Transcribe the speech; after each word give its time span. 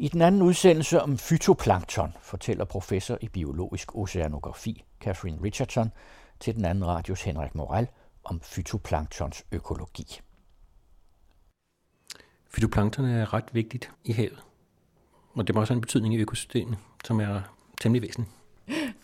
I 0.00 0.08
den 0.08 0.22
anden 0.22 0.42
udsendelse 0.42 1.02
om 1.02 1.18
fytoplankton 1.18 2.12
fortæller 2.20 2.64
professor 2.64 3.18
i 3.20 3.28
biologisk 3.28 3.94
oceanografi 3.94 4.84
Catherine 5.00 5.42
Richardson 5.42 5.92
til 6.40 6.54
den 6.54 6.64
anden 6.64 6.86
radios 6.86 7.22
Henrik 7.22 7.54
Moral 7.54 7.88
om 8.24 8.40
fytoplanktons 8.40 9.44
økologi. 9.52 10.20
Fytoplankton 12.46 13.04
er 13.04 13.34
ret 13.34 13.54
vigtigt 13.54 13.90
i 14.04 14.12
havet, 14.12 14.44
og 15.34 15.46
det 15.46 15.56
har 15.56 15.60
også 15.60 15.74
en 15.74 15.80
betydning 15.80 16.14
i 16.14 16.18
økosystemet, 16.18 16.78
som 17.04 17.20
er 17.20 17.40
temmelig 17.80 18.02
væsentlig. 18.02 18.37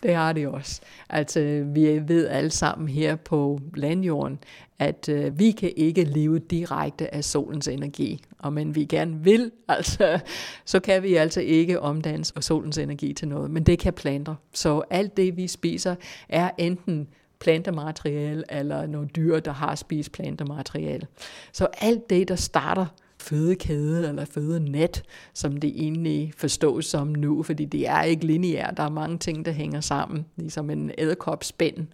Det 0.05 0.15
har 0.15 0.33
det 0.33 0.47
også. 0.47 0.81
Altså, 1.09 1.63
vi 1.73 2.01
ved 2.07 2.27
alle 2.27 2.49
sammen 2.49 2.89
her 2.89 3.15
på 3.15 3.59
landjorden, 3.75 4.39
at 4.79 5.09
øh, 5.09 5.39
vi 5.39 5.51
kan 5.51 5.73
ikke 5.75 6.03
leve 6.03 6.39
direkte 6.39 7.15
af 7.15 7.23
solens 7.23 7.67
energi. 7.67 8.23
Og 8.39 8.53
men 8.53 8.75
vi 8.75 8.85
gerne 8.85 9.23
vil, 9.23 9.51
altså, 9.67 10.19
så 10.65 10.79
kan 10.79 11.03
vi 11.03 11.15
altså 11.15 11.41
ikke 11.41 11.79
omdanne 11.79 12.25
solens 12.25 12.77
energi 12.77 13.13
til 13.13 13.27
noget. 13.27 13.51
Men 13.51 13.63
det 13.63 13.79
kan 13.79 13.93
planter. 13.93 14.35
Så 14.53 14.81
alt 14.89 15.17
det, 15.17 15.37
vi 15.37 15.47
spiser, 15.47 15.95
er 16.29 16.49
enten 16.57 17.07
plantemateriale 17.39 18.43
eller 18.49 18.85
nogle 18.85 19.07
dyr, 19.07 19.39
der 19.39 19.51
har 19.51 19.75
spist 19.75 20.11
plantemateriale. 20.11 21.07
Så 21.51 21.67
alt 21.81 22.09
det, 22.09 22.27
der 22.27 22.35
starter 22.35 22.85
fødekæde 23.25 24.09
eller 24.09 24.25
fødenet, 24.25 25.03
som 25.33 25.57
det 25.57 25.73
egentlig 25.75 26.33
forstås 26.37 26.85
som 26.85 27.07
nu, 27.07 27.43
fordi 27.43 27.65
det 27.65 27.87
er 27.87 28.01
ikke 28.01 28.25
lineært. 28.25 28.77
Der 28.77 28.83
er 28.83 28.89
mange 28.89 29.17
ting, 29.17 29.45
der 29.45 29.51
hænger 29.51 29.81
sammen, 29.81 30.25
ligesom 30.35 30.69
en 30.69 30.91
æderkopspænd. 30.97 31.87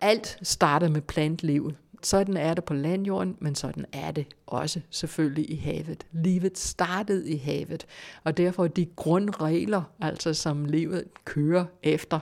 Alt 0.00 0.38
starter 0.42 0.88
med 0.88 1.00
plantlivet. 1.00 1.74
Sådan 2.02 2.36
er 2.36 2.54
det 2.54 2.64
på 2.64 2.74
landjorden, 2.74 3.36
men 3.40 3.54
sådan 3.54 3.84
er 3.92 4.10
det 4.10 4.26
også 4.46 4.80
selvfølgelig 4.90 5.50
i 5.50 5.56
havet. 5.56 6.06
Livet 6.12 6.58
startede 6.58 7.30
i 7.30 7.36
havet, 7.36 7.86
og 8.24 8.36
derfor 8.36 8.66
de 8.66 8.86
grundregler, 8.96 9.82
altså 10.00 10.34
som 10.34 10.64
livet 10.64 11.04
kører 11.24 11.64
efter, 11.82 12.20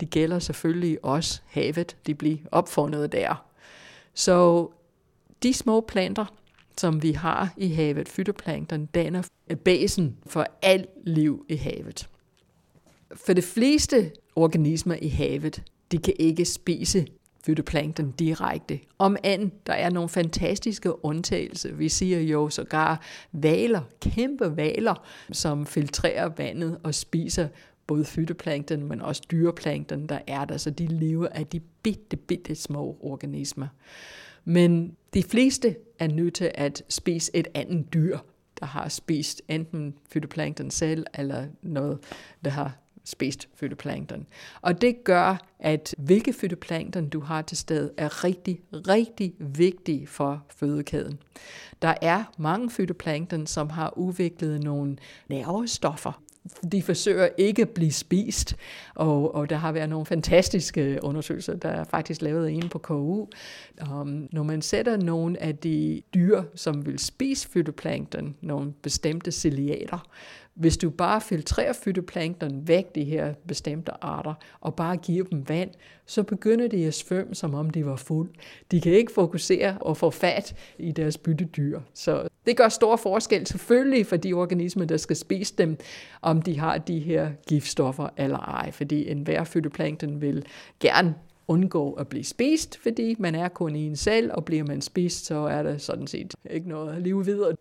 de 0.00 0.06
gælder 0.06 0.38
selvfølgelig 0.38 1.04
også 1.04 1.40
havet. 1.46 1.96
De 2.06 2.14
bliver 2.14 2.38
opfundet 2.52 3.12
der. 3.12 3.44
Så 4.14 4.68
de 5.42 5.54
små 5.54 5.80
planter, 5.80 6.24
som 6.78 7.02
vi 7.02 7.12
har 7.12 7.54
i 7.56 7.68
havet, 7.68 8.08
fytoplankton, 8.08 8.86
danner 8.86 9.22
basen 9.64 10.16
for 10.26 10.46
alt 10.62 10.88
liv 11.04 11.44
i 11.48 11.56
havet. 11.56 12.08
For 13.14 13.32
de 13.32 13.42
fleste 13.42 14.10
organismer 14.36 14.94
i 15.02 15.08
havet, 15.08 15.62
de 15.92 15.98
kan 15.98 16.14
ikke 16.18 16.44
spise 16.44 17.06
fytoplankton 17.46 18.10
direkte. 18.10 18.80
Om 18.98 19.16
end 19.24 19.50
der 19.66 19.72
er 19.72 19.90
nogle 19.90 20.08
fantastiske 20.08 21.04
undtagelser. 21.04 21.72
Vi 21.72 21.88
siger 21.88 22.20
jo 22.20 22.48
sågar 22.48 23.02
valer, 23.32 23.80
kæmpe 24.00 24.56
valer, 24.56 25.06
som 25.32 25.66
filtrerer 25.66 26.30
vandet 26.36 26.78
og 26.82 26.94
spiser 26.94 27.48
både 27.86 28.04
fytoplankton, 28.04 28.84
men 28.84 29.02
også 29.02 29.22
dyreplankton, 29.30 30.06
der 30.06 30.18
er 30.26 30.44
der, 30.44 30.56
så 30.56 30.70
de 30.70 30.86
lever 30.86 31.28
af 31.28 31.46
de 31.46 31.60
bitte, 31.60 32.16
bitte 32.16 32.54
små 32.54 32.96
organismer. 33.00 33.66
Men 34.44 34.96
de 35.14 35.22
fleste 35.22 35.76
er 35.98 36.08
nødt 36.08 36.34
til 36.34 36.50
at 36.54 36.82
spise 36.88 37.30
et 37.34 37.48
andet 37.54 37.94
dyr, 37.94 38.18
der 38.60 38.66
har 38.66 38.88
spist 38.88 39.42
enten 39.48 39.94
fytoplankton 40.12 40.70
selv, 40.70 41.06
eller 41.14 41.46
noget, 41.62 41.98
der 42.44 42.50
har 42.50 42.78
spist 43.04 43.48
fytoplankton. 43.54 44.26
Og 44.60 44.80
det 44.80 45.04
gør, 45.04 45.36
at 45.58 45.94
hvilke 45.98 46.32
fytoplankton 46.32 47.08
du 47.08 47.20
har 47.20 47.42
til 47.42 47.56
stede, 47.56 47.92
er 47.96 48.24
rigtig, 48.24 48.60
rigtig 48.72 49.34
vigtige 49.38 50.06
for 50.06 50.44
fødekæden. 50.48 51.18
Der 51.82 51.94
er 52.02 52.24
mange 52.38 52.70
fytoplankton, 52.70 53.46
som 53.46 53.70
har 53.70 53.98
udviklet 53.98 54.62
nogle 54.64 54.96
nervestoffer, 55.28 56.22
de 56.72 56.82
forsøger 56.82 57.28
ikke 57.38 57.62
at 57.62 57.68
blive 57.68 57.92
spist, 57.92 58.56
og, 58.94 59.34
og 59.34 59.50
der 59.50 59.56
har 59.56 59.72
været 59.72 59.88
nogle 59.88 60.06
fantastiske 60.06 60.98
undersøgelser, 61.02 61.56
der 61.56 61.68
er 61.68 61.84
faktisk 61.84 62.22
lavet 62.22 62.50
en 62.50 62.68
på 62.68 62.78
KU. 62.78 63.26
Um, 63.90 64.28
når 64.32 64.42
man 64.42 64.62
sætter 64.62 64.96
nogle 64.96 65.42
af 65.42 65.56
de 65.56 66.02
dyr, 66.14 66.42
som 66.54 66.86
vil 66.86 66.98
spise 66.98 67.48
fytoplankton, 67.48 68.36
nogle 68.40 68.72
bestemte 68.82 69.32
ciliater, 69.32 70.08
hvis 70.58 70.76
du 70.76 70.90
bare 70.90 71.20
filtrerer 71.20 71.72
fytoplankton 71.72 72.68
væk, 72.68 72.94
de 72.94 73.04
her 73.04 73.34
bestemte 73.48 73.92
arter, 74.04 74.34
og 74.60 74.74
bare 74.74 74.96
giver 74.96 75.24
dem 75.24 75.48
vand, 75.48 75.70
så 76.06 76.22
begynder 76.22 76.68
de 76.68 76.86
at 76.86 76.94
svømme, 76.94 77.34
som 77.34 77.54
om 77.54 77.70
de 77.70 77.86
var 77.86 77.96
fuld. 77.96 78.30
De 78.70 78.80
kan 78.80 78.92
ikke 78.92 79.12
fokusere 79.12 79.78
og 79.80 79.96
få 79.96 80.10
fat 80.10 80.54
i 80.78 80.92
deres 80.92 81.18
byttedyr. 81.18 81.80
Så 81.94 82.28
det 82.46 82.56
gør 82.56 82.68
stor 82.68 82.96
forskel 82.96 83.46
selvfølgelig 83.46 84.06
for 84.06 84.16
de 84.16 84.32
organismer, 84.32 84.84
der 84.84 84.96
skal 84.96 85.16
spise 85.16 85.54
dem, 85.58 85.78
om 86.22 86.42
de 86.42 86.58
har 86.58 86.78
de 86.78 86.98
her 86.98 87.30
giftstoffer 87.48 88.08
eller 88.16 88.38
ej. 88.38 88.70
Fordi 88.70 89.10
enhver 89.10 89.44
fytoplankton 89.44 90.20
vil 90.20 90.44
gerne 90.80 91.14
undgå 91.48 91.92
at 91.92 92.08
blive 92.08 92.24
spist, 92.24 92.78
fordi 92.82 93.16
man 93.18 93.34
er 93.34 93.48
kun 93.48 93.76
i 93.76 93.86
en 93.86 93.96
selv, 93.96 94.30
og 94.32 94.44
bliver 94.44 94.64
man 94.64 94.80
spist, 94.80 95.26
så 95.26 95.34
er 95.34 95.62
der 95.62 95.78
sådan 95.78 96.06
set 96.06 96.34
ikke 96.50 96.68
noget 96.68 96.96
at 96.96 97.02
leve 97.02 97.24
videre. 97.24 97.52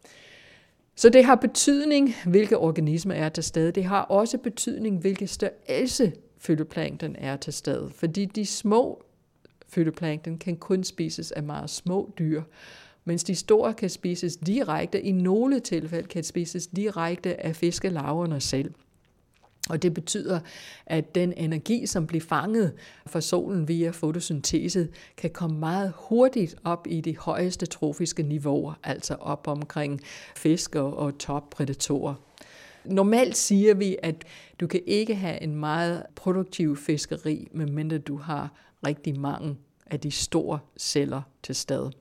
Så 0.99 1.09
det 1.09 1.25
har 1.25 1.35
betydning, 1.35 2.15
hvilke 2.25 2.57
organismer 2.57 3.13
er 3.13 3.29
til 3.29 3.43
stede. 3.43 3.71
Det 3.71 3.83
har 3.83 4.01
også 4.01 4.37
betydning, 4.37 4.99
hvilke 4.99 5.27
størrelse 5.27 6.13
fytoplankton 6.37 7.15
er 7.19 7.37
til 7.37 7.53
stede. 7.53 7.89
Fordi 7.95 8.25
de 8.25 8.45
små 8.45 9.03
fytoplankton 9.67 10.37
kan 10.37 10.55
kun 10.57 10.83
spises 10.83 11.31
af 11.31 11.43
meget 11.43 11.69
små 11.69 12.13
dyr, 12.19 12.41
mens 13.05 13.23
de 13.23 13.35
store 13.35 13.73
kan 13.73 13.89
spises 13.89 14.37
direkte, 14.37 15.01
i 15.01 15.11
nogle 15.11 15.59
tilfælde 15.59 16.07
kan 16.07 16.23
spises 16.23 16.67
direkte 16.67 17.45
af 17.45 17.55
fiskelarverne 17.55 18.39
selv. 18.39 18.73
Og 19.69 19.81
det 19.81 19.93
betyder, 19.93 20.39
at 20.85 21.15
den 21.15 21.33
energi, 21.37 21.85
som 21.85 22.07
bliver 22.07 22.23
fanget 22.23 22.73
fra 23.05 23.21
solen 23.21 23.67
via 23.67 23.89
fotosyntese, 23.89 24.87
kan 25.17 25.29
komme 25.29 25.59
meget 25.59 25.93
hurtigt 25.95 26.55
op 26.63 26.87
i 26.89 27.01
de 27.01 27.17
højeste 27.17 27.65
trofiske 27.65 28.23
niveauer, 28.23 28.73
altså 28.83 29.15
op 29.15 29.47
omkring 29.47 30.01
fisk 30.35 30.75
og 30.75 31.17
toppredatorer. 31.17 32.13
Normalt 32.85 33.37
siger 33.37 33.73
vi, 33.73 33.97
at 34.03 34.23
du 34.59 34.67
kan 34.67 34.81
ikke 34.85 35.15
have 35.15 35.41
en 35.41 35.55
meget 35.55 36.03
produktiv 36.15 36.77
fiskeri, 36.77 37.47
medmindre 37.51 37.97
du 37.97 38.17
har 38.17 38.51
rigtig 38.87 39.19
mange 39.19 39.57
af 39.85 39.99
de 39.99 40.11
store 40.11 40.59
celler 40.77 41.21
til 41.43 41.55
stede. 41.55 41.91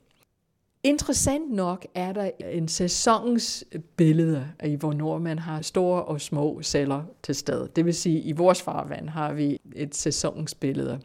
Interessant 0.86 1.50
nok 1.50 1.86
er 1.94 2.12
der 2.12 2.30
en 2.50 2.68
sæsonens 2.68 3.64
billede 3.96 4.46
i, 4.64 4.74
hvornår 4.74 5.18
man 5.18 5.38
har 5.38 5.62
store 5.62 6.04
og 6.04 6.20
små 6.20 6.62
celler 6.62 7.02
til 7.22 7.34
stede. 7.34 7.68
Det 7.76 7.84
vil 7.84 7.94
sige, 7.94 8.18
at 8.18 8.24
i 8.26 8.32
vores 8.32 8.62
farvand 8.62 9.08
har 9.08 9.32
vi 9.32 9.60
et 9.76 9.94
sæsonsbillede. 9.94 11.00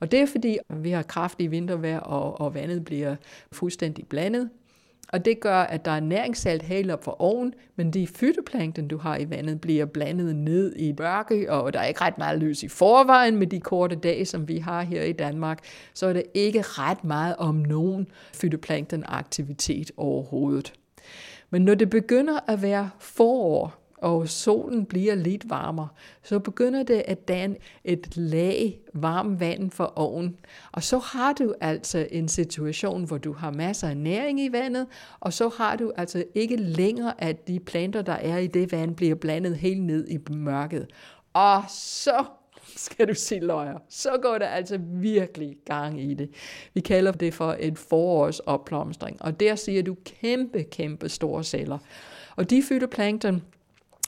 Og 0.00 0.10
det 0.10 0.20
er 0.20 0.26
fordi, 0.26 0.58
vi 0.70 0.90
har 0.90 1.02
kraftig 1.02 1.50
vintervejr, 1.50 2.00
og, 2.00 2.40
og 2.40 2.54
vandet 2.54 2.84
bliver 2.84 3.16
fuldstændig 3.52 4.06
blandet. 4.06 4.50
Og 5.12 5.24
det 5.24 5.40
gør, 5.40 5.60
at 5.60 5.84
der 5.84 5.90
er 5.90 6.00
næringssalt 6.00 6.62
helt 6.62 6.90
op 6.90 7.04
for 7.04 7.20
oven, 7.22 7.54
men 7.76 7.90
de 7.90 8.06
fytoplankton, 8.06 8.88
du 8.88 8.98
har 8.98 9.16
i 9.16 9.30
vandet, 9.30 9.60
bliver 9.60 9.84
blandet 9.84 10.36
ned 10.36 10.76
i 10.76 10.94
mørke, 10.98 11.52
og 11.52 11.72
der 11.72 11.80
er 11.80 11.84
ikke 11.84 12.00
ret 12.00 12.18
meget 12.18 12.38
lys 12.38 12.62
i 12.62 12.68
forvejen 12.68 13.36
med 13.36 13.46
de 13.46 13.60
korte 13.60 13.96
dage, 13.96 14.24
som 14.24 14.48
vi 14.48 14.58
har 14.58 14.82
her 14.82 15.02
i 15.02 15.12
Danmark, 15.12 15.64
så 15.94 16.06
er 16.06 16.12
der 16.12 16.22
ikke 16.34 16.62
ret 16.62 17.04
meget 17.04 17.36
om 17.36 17.54
nogen 17.54 18.08
fytoplankton-aktivitet 18.34 19.90
overhovedet. 19.96 20.72
Men 21.50 21.62
når 21.62 21.74
det 21.74 21.90
begynder 21.90 22.38
at 22.50 22.62
være 22.62 22.90
forår, 22.98 23.77
og 24.02 24.28
solen 24.28 24.84
bliver 24.84 25.14
lidt 25.14 25.50
varmere, 25.50 25.88
så 26.22 26.38
begynder 26.38 26.82
det 26.82 27.02
at 27.06 27.28
danne 27.28 27.56
et 27.84 28.16
lag 28.16 28.80
varmt 28.94 29.40
vand 29.40 29.70
for 29.70 29.92
oven. 29.96 30.36
Og 30.72 30.82
så 30.82 30.98
har 30.98 31.32
du 31.32 31.54
altså 31.60 32.06
en 32.10 32.28
situation, 32.28 33.04
hvor 33.04 33.18
du 33.18 33.32
har 33.32 33.50
masser 33.50 33.88
af 33.88 33.96
næring 33.96 34.40
i 34.40 34.52
vandet, 34.52 34.86
og 35.20 35.32
så 35.32 35.48
har 35.48 35.76
du 35.76 35.92
altså 35.96 36.24
ikke 36.34 36.56
længere, 36.56 37.24
at 37.24 37.48
de 37.48 37.60
planter, 37.60 38.02
der 38.02 38.12
er 38.12 38.38
i 38.38 38.46
det 38.46 38.72
vand, 38.72 38.94
bliver 38.94 39.14
blandet 39.14 39.56
helt 39.56 39.82
ned 39.82 40.08
i 40.08 40.18
mørket. 40.30 40.86
Og 41.34 41.62
så 41.68 42.24
skal 42.76 43.08
du 43.08 43.14
se 43.14 43.38
løjer. 43.38 43.78
Så 43.88 44.18
går 44.22 44.38
der 44.38 44.46
altså 44.46 44.78
virkelig 44.82 45.56
gang 45.64 46.00
i 46.00 46.14
det. 46.14 46.30
Vi 46.74 46.80
kalder 46.80 47.12
det 47.12 47.34
for 47.34 47.52
en 47.52 47.76
forårsopblomstring, 47.76 49.22
og 49.22 49.40
der 49.40 49.54
siger 49.54 49.82
du 49.82 49.96
kæmpe, 50.04 50.62
kæmpe 50.62 51.08
store 51.08 51.44
celler. 51.44 51.78
Og 52.36 52.50
de 52.50 52.62
fytoplankton, 52.62 53.42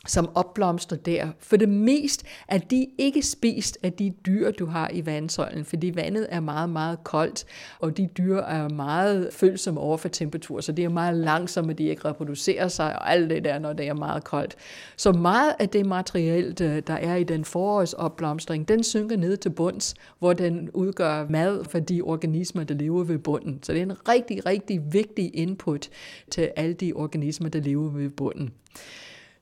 som 0.06 0.30
opblomstrer 0.34 0.98
der. 0.98 1.28
For 1.38 1.56
det 1.56 1.68
mest 1.68 2.24
er 2.48 2.58
de 2.58 2.86
ikke 2.98 3.22
spist 3.22 3.78
af 3.82 3.92
de 3.92 4.12
dyr, 4.26 4.50
du 4.50 4.66
har 4.66 4.90
i 4.92 5.06
vandsøjlen, 5.06 5.64
fordi 5.64 5.92
vandet 5.94 6.26
er 6.30 6.40
meget, 6.40 6.70
meget 6.70 7.04
koldt, 7.04 7.44
og 7.78 7.96
de 7.96 8.08
dyr 8.18 8.36
er 8.36 8.68
meget 8.68 9.28
følsomme 9.32 9.80
over 9.80 9.96
for 9.96 10.08
temperatur, 10.08 10.60
så 10.60 10.72
det 10.72 10.84
er 10.84 10.88
meget 10.88 11.16
langsomme, 11.16 11.72
de 11.72 11.84
ikke 11.84 12.04
reproducerer 12.04 12.68
sig, 12.68 12.98
og 12.98 13.12
alt 13.12 13.30
det 13.30 13.44
der, 13.44 13.58
når 13.58 13.72
det 13.72 13.88
er 13.88 13.94
meget 13.94 14.24
koldt. 14.24 14.56
Så 14.96 15.12
meget 15.12 15.54
af 15.58 15.68
det 15.68 15.86
materiale, 15.86 16.52
der 16.80 16.94
er 16.94 17.16
i 17.16 17.24
den 17.24 17.44
forårsopblomstring, 17.44 18.68
den 18.68 18.84
synker 18.84 19.16
ned 19.16 19.36
til 19.36 19.50
bunds, 19.50 19.94
hvor 20.18 20.32
den 20.32 20.70
udgør 20.70 21.26
mad 21.28 21.64
for 21.64 21.78
de 21.78 22.02
organismer, 22.02 22.64
der 22.64 22.74
lever 22.74 23.04
ved 23.04 23.18
bunden. 23.18 23.62
Så 23.62 23.72
det 23.72 23.78
er 23.78 23.82
en 23.82 24.08
rigtig, 24.08 24.46
rigtig 24.46 24.80
vigtig 24.92 25.30
input 25.34 25.88
til 26.30 26.50
alle 26.56 26.74
de 26.74 26.92
organismer, 26.92 27.48
der 27.48 27.60
lever 27.60 27.90
ved 27.90 28.10
bunden. 28.10 28.50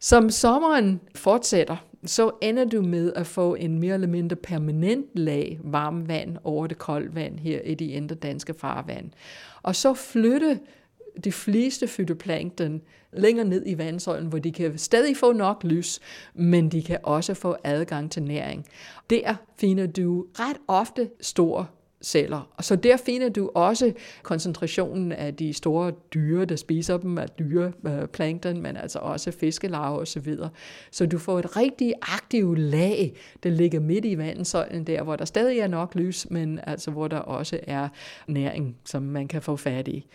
Som 0.00 0.30
sommeren 0.30 1.00
fortsætter, 1.14 1.76
så 2.04 2.30
ender 2.42 2.64
du 2.64 2.82
med 2.82 3.12
at 3.12 3.26
få 3.26 3.54
en 3.54 3.78
mere 3.78 3.94
eller 3.94 4.06
mindre 4.06 4.36
permanent 4.36 5.06
lag 5.14 5.60
varmt 5.64 6.08
vand 6.08 6.36
over 6.44 6.66
det 6.66 6.78
kolde 6.78 7.14
vand 7.14 7.38
her 7.38 7.60
i 7.60 7.74
de 7.74 7.86
indre 7.86 8.14
danske 8.14 8.54
farvand. 8.54 9.10
Og 9.62 9.76
så 9.76 9.94
flytte 9.94 10.60
de 11.24 11.32
fleste 11.32 11.86
fytoplankton 11.86 12.82
længere 13.12 13.46
ned 13.46 13.62
i 13.66 13.78
vandsøjlen, 13.78 14.28
hvor 14.28 14.38
de 14.38 14.52
kan 14.52 14.78
stadig 14.78 15.16
få 15.16 15.32
nok 15.32 15.64
lys, 15.64 16.00
men 16.34 16.68
de 16.68 16.82
kan 16.82 16.98
også 17.02 17.34
få 17.34 17.56
adgang 17.64 18.10
til 18.10 18.22
næring. 18.22 18.66
Der 19.10 19.34
finder 19.56 19.86
du 19.86 20.26
ret 20.34 20.56
ofte 20.68 21.10
stor 21.20 21.70
celler. 22.02 22.50
Og 22.56 22.64
så 22.64 22.76
der 22.76 22.96
finder 22.96 23.28
du 23.28 23.50
også 23.54 23.92
koncentrationen 24.22 25.12
af 25.12 25.34
de 25.34 25.52
store 25.52 25.92
dyre, 26.14 26.44
der 26.44 26.56
spiser 26.56 26.96
dem, 26.96 27.18
af 27.18 27.28
dyre 27.30 27.72
øh, 27.86 28.06
plankton, 28.06 28.62
men 28.62 28.76
altså 28.76 28.98
også 28.98 29.30
fiskelarver 29.30 29.98
osv. 29.98 30.36
Så, 30.36 30.48
så 30.90 31.06
du 31.06 31.18
får 31.18 31.38
et 31.38 31.56
rigtig 31.56 31.94
aktivt 32.02 32.58
lag, 32.58 33.16
der 33.42 33.50
ligger 33.50 33.80
midt 33.80 34.04
i 34.04 34.18
vandsøjlen 34.18 34.84
der, 34.84 35.02
hvor 35.02 35.16
der 35.16 35.24
stadig 35.24 35.58
er 35.58 35.68
nok 35.68 35.94
lys, 35.94 36.30
men 36.30 36.60
altså 36.66 36.90
hvor 36.90 37.08
der 37.08 37.18
også 37.18 37.60
er 37.62 37.88
næring, 38.26 38.76
som 38.84 39.02
man 39.02 39.28
kan 39.28 39.42
få 39.42 39.56
fat 39.56 39.88
i. 39.88 40.06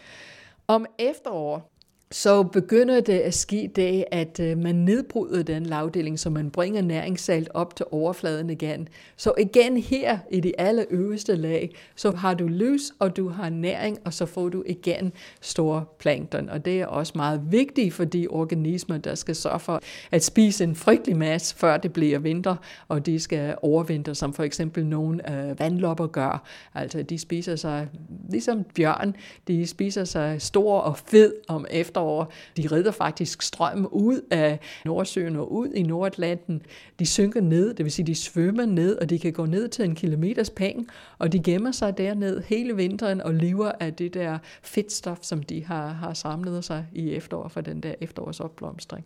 Om 0.68 0.86
efterår, 1.00 1.73
så 2.14 2.44
begynder 2.44 3.02
det 3.02 3.20
at 3.20 3.34
ske 3.34 3.72
det, 3.76 4.06
at 4.12 4.40
øh, 4.40 4.58
man 4.58 4.76
nedbryder 4.76 5.44
den 5.44 5.66
lavdeling, 5.66 6.20
så 6.20 6.30
man 6.30 6.50
bringer 6.52 6.82
næringssalt 6.82 7.50
op 7.54 7.76
til 7.76 7.86
overfladen 7.92 8.50
igen. 8.50 8.88
Så 9.18 9.34
igen 9.40 9.78
her 9.78 10.18
i 10.32 10.40
det 10.40 10.52
allerøverste 10.58 11.36
lag, 11.36 11.76
så 11.96 12.12
har 12.12 12.34
du 12.34 12.48
lys, 12.48 12.92
og 13.00 13.18
du 13.18 13.30
har 13.30 13.50
næring, 13.50 13.98
og 14.06 14.14
så 14.14 14.26
får 14.26 14.50
du 14.50 14.64
igen 14.66 15.14
store 15.42 15.86
plankton. 16.00 16.50
Og 16.50 16.66
det 16.66 16.82
er 16.82 16.86
også 16.86 17.14
meget 17.16 17.42
vigtigt 17.52 17.94
for 17.94 18.04
de 18.04 18.28
organismer, 18.30 18.98
der 18.98 19.16
skal 19.16 19.36
sørge 19.36 19.60
for 19.60 19.82
at 20.12 20.24
spise 20.24 20.64
en 20.64 20.76
frygtelig 20.76 21.18
masse, 21.18 21.56
før 21.56 21.78
det 21.78 21.94
bliver 21.94 22.20
vinter, 22.20 22.56
og 22.88 23.06
de 23.06 23.20
skal 23.20 23.56
overvintre, 23.62 24.16
som 24.16 24.34
for 24.34 24.44
eksempel 24.44 24.86
nogle 24.86 25.32
øh, 25.34 25.60
vandlopper 25.60 26.08
gør. 26.08 26.44
Altså 26.74 27.04
de 27.04 27.20
spiser 27.20 27.56
sig, 27.56 27.88
ligesom 28.30 28.64
bjørn, 28.76 29.16
de 29.48 29.68
spiser 29.68 30.04
sig 30.04 30.42
stor 30.42 30.80
og 30.80 30.98
fed 30.98 31.34
om 31.48 31.66
efter 31.72 32.03
over. 32.04 32.26
De 32.58 32.68
redder 32.72 32.92
faktisk 32.92 33.42
strøm 33.42 33.88
ud 33.92 34.22
af 34.32 34.60
Nordsøen 34.86 35.36
og 35.36 35.54
ud 35.54 35.68
i 35.68 35.84
Nordatlanten. 35.84 36.62
De 37.00 37.06
synker 37.06 37.42
ned, 37.42 37.74
det 37.74 37.86
vil 37.86 37.92
sige, 37.92 38.06
de 38.06 38.16
svømmer 38.16 38.66
ned, 38.66 38.98
og 38.98 39.10
de 39.10 39.20
kan 39.20 39.34
gå 39.34 39.46
ned 39.46 39.68
til 39.68 39.86
en 39.86 39.96
kilometers 39.96 40.50
penge, 40.50 40.88
og 41.18 41.32
de 41.32 41.40
gemmer 41.40 41.72
sig 41.72 41.98
derned 41.98 42.44
hele 42.44 42.76
vinteren 42.76 43.22
og 43.22 43.34
lever 43.34 43.72
af 43.80 43.94
det 43.94 44.14
der 44.14 44.38
fedtstof, 44.64 45.18
som 45.22 45.44
de 45.44 45.66
har, 45.66 45.88
har 45.88 46.14
samlet 46.14 46.64
sig 46.64 46.86
i 46.94 47.14
efterår 47.14 47.48
for 47.48 47.62
den 47.62 47.84
der 47.84 47.94
efterårsopblomstring. 48.02 49.06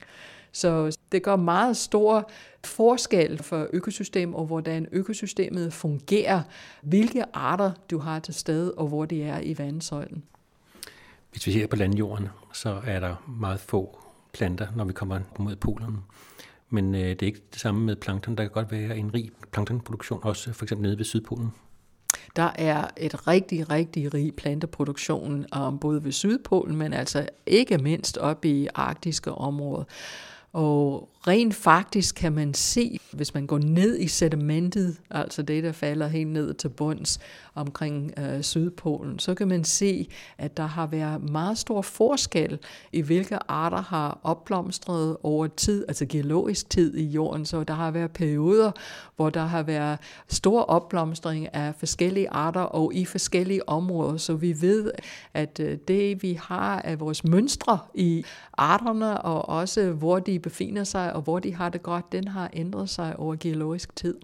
Så 0.52 0.98
det 1.12 1.24
gør 1.24 1.36
meget 1.36 1.78
stor 1.78 2.32
forskel 2.66 3.44
for 3.44 3.68
økosystem 3.74 4.34
og 4.34 4.46
hvordan 4.46 4.88
økosystemet 4.92 5.74
fungerer, 5.74 6.42
hvilke 6.82 7.24
arter 7.34 7.72
du 7.92 7.98
har 7.98 8.20
til 8.20 8.34
stede 8.34 8.74
og 8.74 8.88
hvor 8.88 9.06
de 9.06 9.24
er 9.24 9.40
i 9.40 9.58
vandsøjlen. 9.58 10.24
Hvis 11.32 11.48
vi 11.48 11.52
ser 11.52 11.68
på 11.68 11.76
landjorden, 11.76 12.28
så 12.54 12.82
er 12.86 13.00
der 13.00 13.16
meget 13.28 13.60
få 13.60 14.00
planter, 14.34 14.68
når 14.76 14.86
vi 14.86 14.94
kommer 14.94 15.20
mod 15.40 15.56
polerne. 15.56 15.98
Men 16.70 16.96
øh, 16.96 17.02
det 17.02 17.22
er 17.22 17.26
ikke 17.26 17.42
det 17.54 17.62
samme 17.62 17.86
med 17.86 17.96
plankton. 17.96 18.36
Der 18.36 18.44
kan 18.44 18.52
godt 18.52 18.72
være 18.72 18.98
en 18.98 19.14
rig 19.14 19.32
planktonproduktion, 19.52 20.20
også 20.24 20.54
for 20.54 20.66
eksempel 20.66 20.88
nede 20.88 20.98
ved 20.98 21.06
Sydpolen. 21.06 21.52
Der 22.36 22.52
er 22.56 22.88
et 22.98 23.28
rigtig, 23.28 23.72
rigtig 23.72 24.14
rig 24.14 24.36
planteproduktion 24.36 25.46
um, 25.58 25.80
både 25.80 26.04
ved 26.04 26.12
Sydpolen, 26.12 26.76
men 26.76 26.94
altså 26.94 27.30
ikke 27.46 27.78
mindst 27.78 28.18
op 28.18 28.46
i 28.46 28.68
arktiske 28.76 29.32
områder. 29.32 29.84
Og 30.54 31.10
rent 31.28 31.56
faktisk 31.56 32.16
kan 32.16 32.34
man 32.34 32.54
se, 32.54 33.00
hvis 33.12 33.34
man 33.34 33.48
går 33.48 33.58
ned 33.58 34.00
i 34.00 34.08
sedimentet, 34.08 34.98
altså 35.10 35.42
det, 35.42 35.64
der 35.64 35.72
falder 35.72 36.08
helt 36.08 36.30
ned 36.30 36.54
til 36.54 36.70
bunds 36.70 37.20
omkring 37.56 38.14
øh, 38.20 38.42
Sydpolen, 38.42 39.20
så 39.20 39.36
kan 39.36 39.48
man 39.48 39.64
se, 39.64 40.10
at 40.38 40.58
der 40.58 40.66
har 40.66 40.88
været 40.88 41.30
meget 41.30 41.58
stor 41.58 41.82
forskel 41.82 42.60
i, 42.92 43.02
hvilke 43.02 43.38
arter 43.48 43.82
har 43.82 44.20
opblomstret 44.24 45.18
over 45.24 45.48
tid, 45.48 45.86
altså 45.88 46.06
geologisk 46.06 46.70
tid 46.70 46.98
i 46.98 47.04
jorden. 47.04 47.46
Så 47.46 47.64
der 47.64 47.74
har 47.74 47.92
været 47.92 48.12
perioder, 48.12 48.72
hvor 49.16 49.30
der 49.30 49.46
har 49.46 49.64
været 49.64 50.00
stor 50.28 50.62
opblomstring 50.62 51.56
af 51.56 51.76
forskellige 51.76 52.30
arter 52.30 52.62
og 52.62 52.94
i 52.94 53.06
forskellige 53.06 53.70
områder. 53.70 54.18
Så 54.18 54.36
vi 54.36 54.62
ved, 54.62 54.92
at 55.34 55.60
øh, 55.60 55.78
det 55.88 56.24
vi 56.24 56.40
har 56.44 56.82
af 56.82 57.00
vores 57.00 57.24
mønstre 57.24 57.80
i 57.94 58.24
arterne, 58.54 59.22
og 59.22 59.50
også 59.50 59.92
hvor 59.92 60.20
de 60.20 60.40
befinder 60.40 60.84
sig, 60.84 61.14
og 61.18 61.24
hvor 61.24 61.40
de 61.40 61.56
har 61.56 61.70
det 61.70 61.84
godt, 61.84 62.12
den 62.12 62.28
har 62.28 62.50
ændret 62.54 62.90
sig 62.90 63.20
over 63.20 63.36
geologisk 63.40 63.96
tid. 63.96 64.16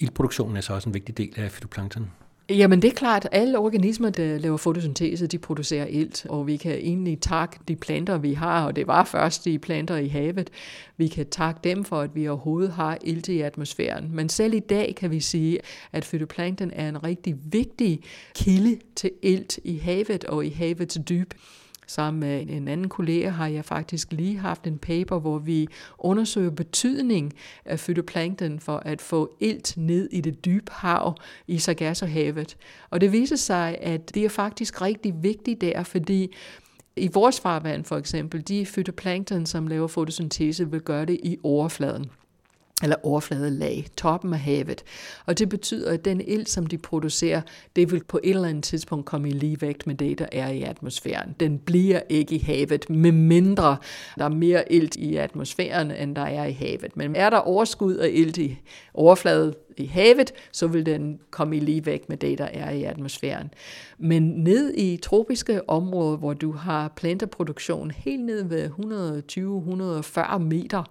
Ildproduktionen 0.00 0.56
er 0.56 0.60
så 0.60 0.74
også 0.74 0.88
en 0.88 0.94
vigtig 0.94 1.18
del 1.18 1.32
af 1.36 1.50
fytoplankton. 1.50 2.10
Jamen 2.50 2.82
det 2.82 2.90
er 2.90 2.94
klart, 2.94 3.24
at 3.24 3.30
alle 3.32 3.58
organismer, 3.58 4.10
der 4.10 4.38
laver 4.38 4.56
fotosyntese, 4.56 5.26
de 5.26 5.38
producerer 5.38 5.86
ilt, 5.86 6.26
og 6.28 6.46
vi 6.46 6.56
kan 6.56 6.72
egentlig 6.72 7.20
takke 7.20 7.58
de 7.68 7.76
planter, 7.76 8.18
vi 8.18 8.32
har, 8.32 8.66
og 8.66 8.76
det 8.76 8.86
var 8.86 9.04
først 9.04 9.44
de 9.44 9.58
planter 9.58 9.96
i 9.96 10.08
havet, 10.08 10.50
vi 10.96 11.08
kan 11.08 11.26
takke 11.26 11.60
dem 11.64 11.84
for, 11.84 12.00
at 12.00 12.14
vi 12.14 12.28
overhovedet 12.28 12.72
har 12.72 12.98
ilt 13.04 13.28
i 13.28 13.40
atmosfæren. 13.40 14.14
Men 14.14 14.28
selv 14.28 14.54
i 14.54 14.60
dag 14.60 14.94
kan 14.96 15.10
vi 15.10 15.20
sige, 15.20 15.58
at 15.92 16.04
fytoplankton 16.04 16.70
er 16.74 16.88
en 16.88 17.04
rigtig 17.04 17.36
vigtig 17.44 18.00
kilde 18.34 18.78
til 18.96 19.10
ilt 19.22 19.58
i 19.64 19.76
havet 19.76 20.24
og 20.24 20.46
i 20.46 20.50
havets 20.50 20.98
dyb. 21.08 21.34
Sammen 21.90 22.20
med 22.20 22.56
en 22.56 22.68
anden 22.68 22.88
kollega 22.88 23.28
har 23.28 23.46
jeg 23.46 23.64
faktisk 23.64 24.12
lige 24.12 24.38
haft 24.38 24.66
en 24.66 24.78
paper, 24.78 25.18
hvor 25.18 25.38
vi 25.38 25.68
undersøger 25.98 26.50
betydning 26.50 27.32
af 27.64 27.80
fytoplankton 27.80 28.60
for 28.60 28.76
at 28.76 29.00
få 29.00 29.36
ilt 29.40 29.74
ned 29.76 30.08
i 30.12 30.20
det 30.20 30.44
dybe 30.44 30.72
hav 30.72 31.14
i 31.46 31.58
Sargassohavet. 31.58 32.56
Og 32.90 33.00
det 33.00 33.12
viser 33.12 33.36
sig, 33.36 33.78
at 33.80 34.14
det 34.14 34.24
er 34.24 34.28
faktisk 34.28 34.82
rigtig 34.82 35.14
vigtigt 35.22 35.60
der, 35.60 35.82
fordi 35.82 36.34
i 36.96 37.08
vores 37.12 37.40
farvand 37.40 37.84
for 37.84 37.96
eksempel, 37.96 38.48
de 38.48 38.66
fytoplankton, 38.66 39.46
som 39.46 39.66
laver 39.66 39.88
fotosyntese, 39.88 40.70
vil 40.70 40.80
gøre 40.80 41.04
det 41.04 41.20
i 41.22 41.38
overfladen 41.42 42.10
eller 42.82 42.96
overfladelag, 43.02 43.86
toppen 43.96 44.32
af 44.32 44.38
havet. 44.38 44.84
Og 45.26 45.38
det 45.38 45.48
betyder, 45.48 45.92
at 45.92 46.04
den 46.04 46.20
ild, 46.20 46.46
som 46.46 46.66
de 46.66 46.78
producerer, 46.78 47.40
det 47.76 47.92
vil 47.92 48.04
på 48.04 48.20
et 48.24 48.30
eller 48.30 48.48
andet 48.48 48.64
tidspunkt 48.64 49.06
komme 49.06 49.28
i 49.28 49.32
ligevægt 49.32 49.86
med 49.86 49.94
det, 49.94 50.18
der 50.18 50.26
er 50.32 50.48
i 50.48 50.62
atmosfæren. 50.62 51.34
Den 51.40 51.58
bliver 51.58 52.00
ikke 52.08 52.34
i 52.34 52.38
havet, 52.38 52.90
med 52.90 53.12
mindre 53.12 53.76
der 54.18 54.24
er 54.24 54.28
mere 54.28 54.72
ilt 54.72 54.96
i 54.96 55.16
atmosfæren, 55.16 55.90
end 55.90 56.16
der 56.16 56.22
er 56.22 56.44
i 56.44 56.52
havet. 56.52 56.96
Men 56.96 57.16
er 57.16 57.30
der 57.30 57.38
overskud 57.38 57.94
af 57.94 58.10
ilt 58.12 58.38
i 58.38 58.58
overfladen, 58.94 59.54
i 59.76 59.86
havet, 59.86 60.32
så 60.52 60.66
vil 60.66 60.86
den 60.86 61.20
komme 61.30 61.56
i 61.56 61.60
ligevægt 61.60 62.08
med 62.08 62.16
det, 62.16 62.38
der 62.38 62.44
er 62.44 62.70
i 62.70 62.84
atmosfæren. 62.84 63.50
Men 63.98 64.22
ned 64.22 64.74
i 64.74 64.96
tropiske 64.96 65.68
områder, 65.68 66.16
hvor 66.16 66.34
du 66.34 66.52
har 66.52 66.88
planteproduktion 66.88 67.90
helt 67.90 68.24
ned 68.24 68.44
ved 68.44 68.70
120-140 70.34 70.38
meter, 70.38 70.82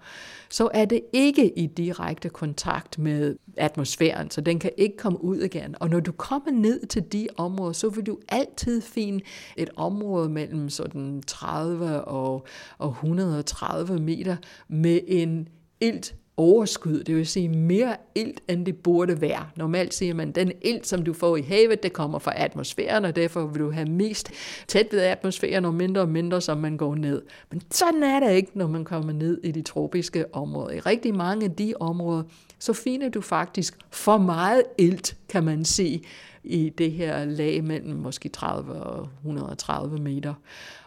så 0.49 0.69
er 0.73 0.85
det 0.85 1.01
ikke 1.13 1.59
i 1.59 1.65
direkte 1.65 2.29
kontakt 2.29 2.99
med 2.99 3.35
atmosfæren, 3.57 4.31
så 4.31 4.41
den 4.41 4.59
kan 4.59 4.71
ikke 4.77 4.97
komme 4.97 5.23
ud 5.23 5.37
igen. 5.37 5.75
Og 5.79 5.89
når 5.89 5.99
du 5.99 6.11
kommer 6.11 6.51
ned 6.51 6.85
til 6.85 7.03
de 7.03 7.27
områder, 7.37 7.73
så 7.73 7.89
vil 7.89 8.05
du 8.05 8.17
altid 8.29 8.81
finde 8.81 9.23
et 9.57 9.69
område 9.75 10.29
mellem 10.29 10.69
sådan 10.69 11.23
30 11.27 12.01
og, 12.01 12.45
og 12.77 12.89
130 12.89 13.99
meter 13.99 14.35
med 14.67 14.99
en 15.07 15.47
ilt 15.81 16.15
overskud, 16.39 17.03
det 17.03 17.15
vil 17.15 17.27
sige 17.27 17.49
mere 17.49 17.95
ilt, 18.15 18.41
end 18.47 18.65
det 18.65 18.77
burde 18.77 19.21
være. 19.21 19.49
Normalt 19.55 19.93
siger 19.93 20.13
man, 20.13 20.29
at 20.29 20.35
den 20.35 20.51
ilt, 20.61 20.87
som 20.87 21.03
du 21.03 21.13
får 21.13 21.37
i 21.37 21.41
havet, 21.41 21.83
det 21.83 21.93
kommer 21.93 22.19
fra 22.19 22.33
atmosfæren, 22.35 23.05
og 23.05 23.15
derfor 23.15 23.45
vil 23.45 23.61
du 23.61 23.71
have 23.71 23.89
mest 23.89 24.31
tæt 24.67 24.87
ved 24.91 24.99
atmosfæren, 24.99 25.65
og 25.65 25.73
mindre 25.73 26.01
og 26.01 26.09
mindre, 26.09 26.41
som 26.41 26.57
man 26.57 26.77
går 26.77 26.95
ned. 26.95 27.21
Men 27.51 27.61
sådan 27.71 28.03
er 28.03 28.19
det 28.19 28.35
ikke, 28.35 28.51
når 28.53 28.67
man 28.67 28.85
kommer 28.85 29.13
ned 29.13 29.39
i 29.43 29.51
de 29.51 29.61
tropiske 29.61 30.35
områder. 30.35 30.71
I 30.71 30.79
rigtig 30.79 31.15
mange 31.15 31.45
af 31.45 31.51
de 31.51 31.73
områder, 31.79 32.23
så 32.59 32.73
finder 32.73 33.09
du 33.09 33.21
faktisk 33.21 33.77
for 33.91 34.17
meget 34.17 34.63
ilt, 34.77 35.17
kan 35.29 35.43
man 35.43 35.65
sige, 35.65 36.01
i 36.43 36.69
det 36.69 36.91
her 36.91 37.25
lag 37.25 37.63
mellem 37.63 37.95
måske 37.95 38.29
30 38.29 38.73
og 38.73 39.09
130 39.17 39.97
meter. 39.97 40.33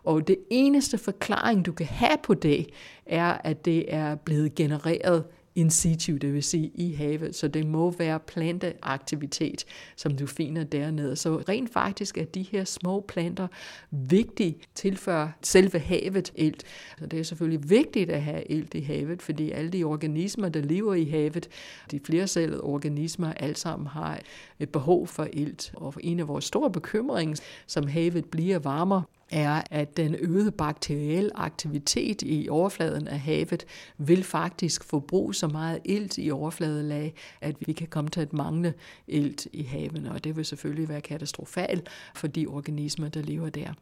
Og 0.05 0.29
det 0.29 0.37
eneste 0.51 0.99
forklaring, 0.99 1.67
du 1.67 1.73
kan 1.73 1.87
have 1.87 2.17
på 2.23 2.35
det, 2.35 2.67
er, 3.07 3.33
at 3.45 3.65
det 3.65 3.95
er 3.95 4.15
blevet 4.15 4.55
genereret 4.55 5.25
in 5.55 5.71
situ, 5.71 6.17
det 6.17 6.35
vil 6.35 6.43
sige 6.43 6.71
i 6.75 6.93
havet. 6.93 7.35
Så 7.35 7.49
det 7.49 7.67
må 7.67 7.91
være 7.91 8.21
planteaktivitet, 8.21 9.65
som 9.97 10.17
du 10.17 10.27
finder 10.27 10.65
dernede. 10.65 11.17
Så 11.17 11.37
rent 11.37 11.73
faktisk 11.73 12.19
er 12.19 12.25
de 12.25 12.43
her 12.43 12.65
små 12.65 13.01
planter 13.01 13.47
vigtige 13.91 14.57
tilfør 14.75 15.29
selve 15.43 15.79
havet 15.79 16.33
ilt. 16.37 16.65
Så 16.99 17.07
det 17.07 17.19
er 17.19 17.23
selvfølgelig 17.23 17.71
vigtigt 17.71 18.11
at 18.11 18.23
have 18.23 18.45
ilt 18.45 18.75
i 18.75 18.81
havet, 18.81 19.23
fordi 19.23 19.51
alle 19.51 19.71
de 19.71 19.85
organismer, 19.85 20.49
der 20.49 20.61
lever 20.61 20.95
i 20.95 21.05
havet, 21.05 21.49
de 21.91 22.01
flercellede 22.05 22.61
organismer, 22.61 23.33
alle 23.33 23.57
sammen 23.57 23.87
har 23.87 24.21
et 24.59 24.69
behov 24.69 25.07
for 25.07 25.29
ilt. 25.33 25.73
Og 25.77 25.95
en 26.01 26.21
af 26.21 26.29
vores 26.29 26.45
store 26.45 26.71
bekymringer, 26.71 27.41
som 27.67 27.87
havet 27.87 28.25
bliver 28.25 28.59
varmere, 28.59 29.03
er, 29.33 29.63
at 29.71 29.97
den 29.97 30.15
øgede 30.15 30.51
bakterielle 30.51 31.31
aktivitet 31.35 32.23
i 32.23 32.49
overfladen 32.49 33.09
af 33.09 33.21
havet 33.21 33.65
vil 33.99 34.25
faktisk 34.25 34.85
forbruge 34.85 35.35
så 35.35 35.49
meget 35.49 35.79
ilt 35.85 36.19
i 36.19 36.31
overfladelag, 36.31 37.15
at 37.41 37.57
vi 37.67 37.73
kan 37.73 37.89
komme 37.89 38.11
til 38.11 38.21
at 38.21 38.33
mangle 38.33 38.75
ilt 39.07 39.47
i 39.53 39.63
havene, 39.63 40.13
og 40.13 40.25
det 40.25 40.37
vil 40.37 40.45
selvfølgelig 40.45 40.89
være 40.89 41.01
katastrofalt 41.01 41.89
for 42.15 42.27
de 42.27 42.47
organismer, 42.47 43.09
der 43.09 43.23
lever 43.23 43.49
der. 43.49 43.73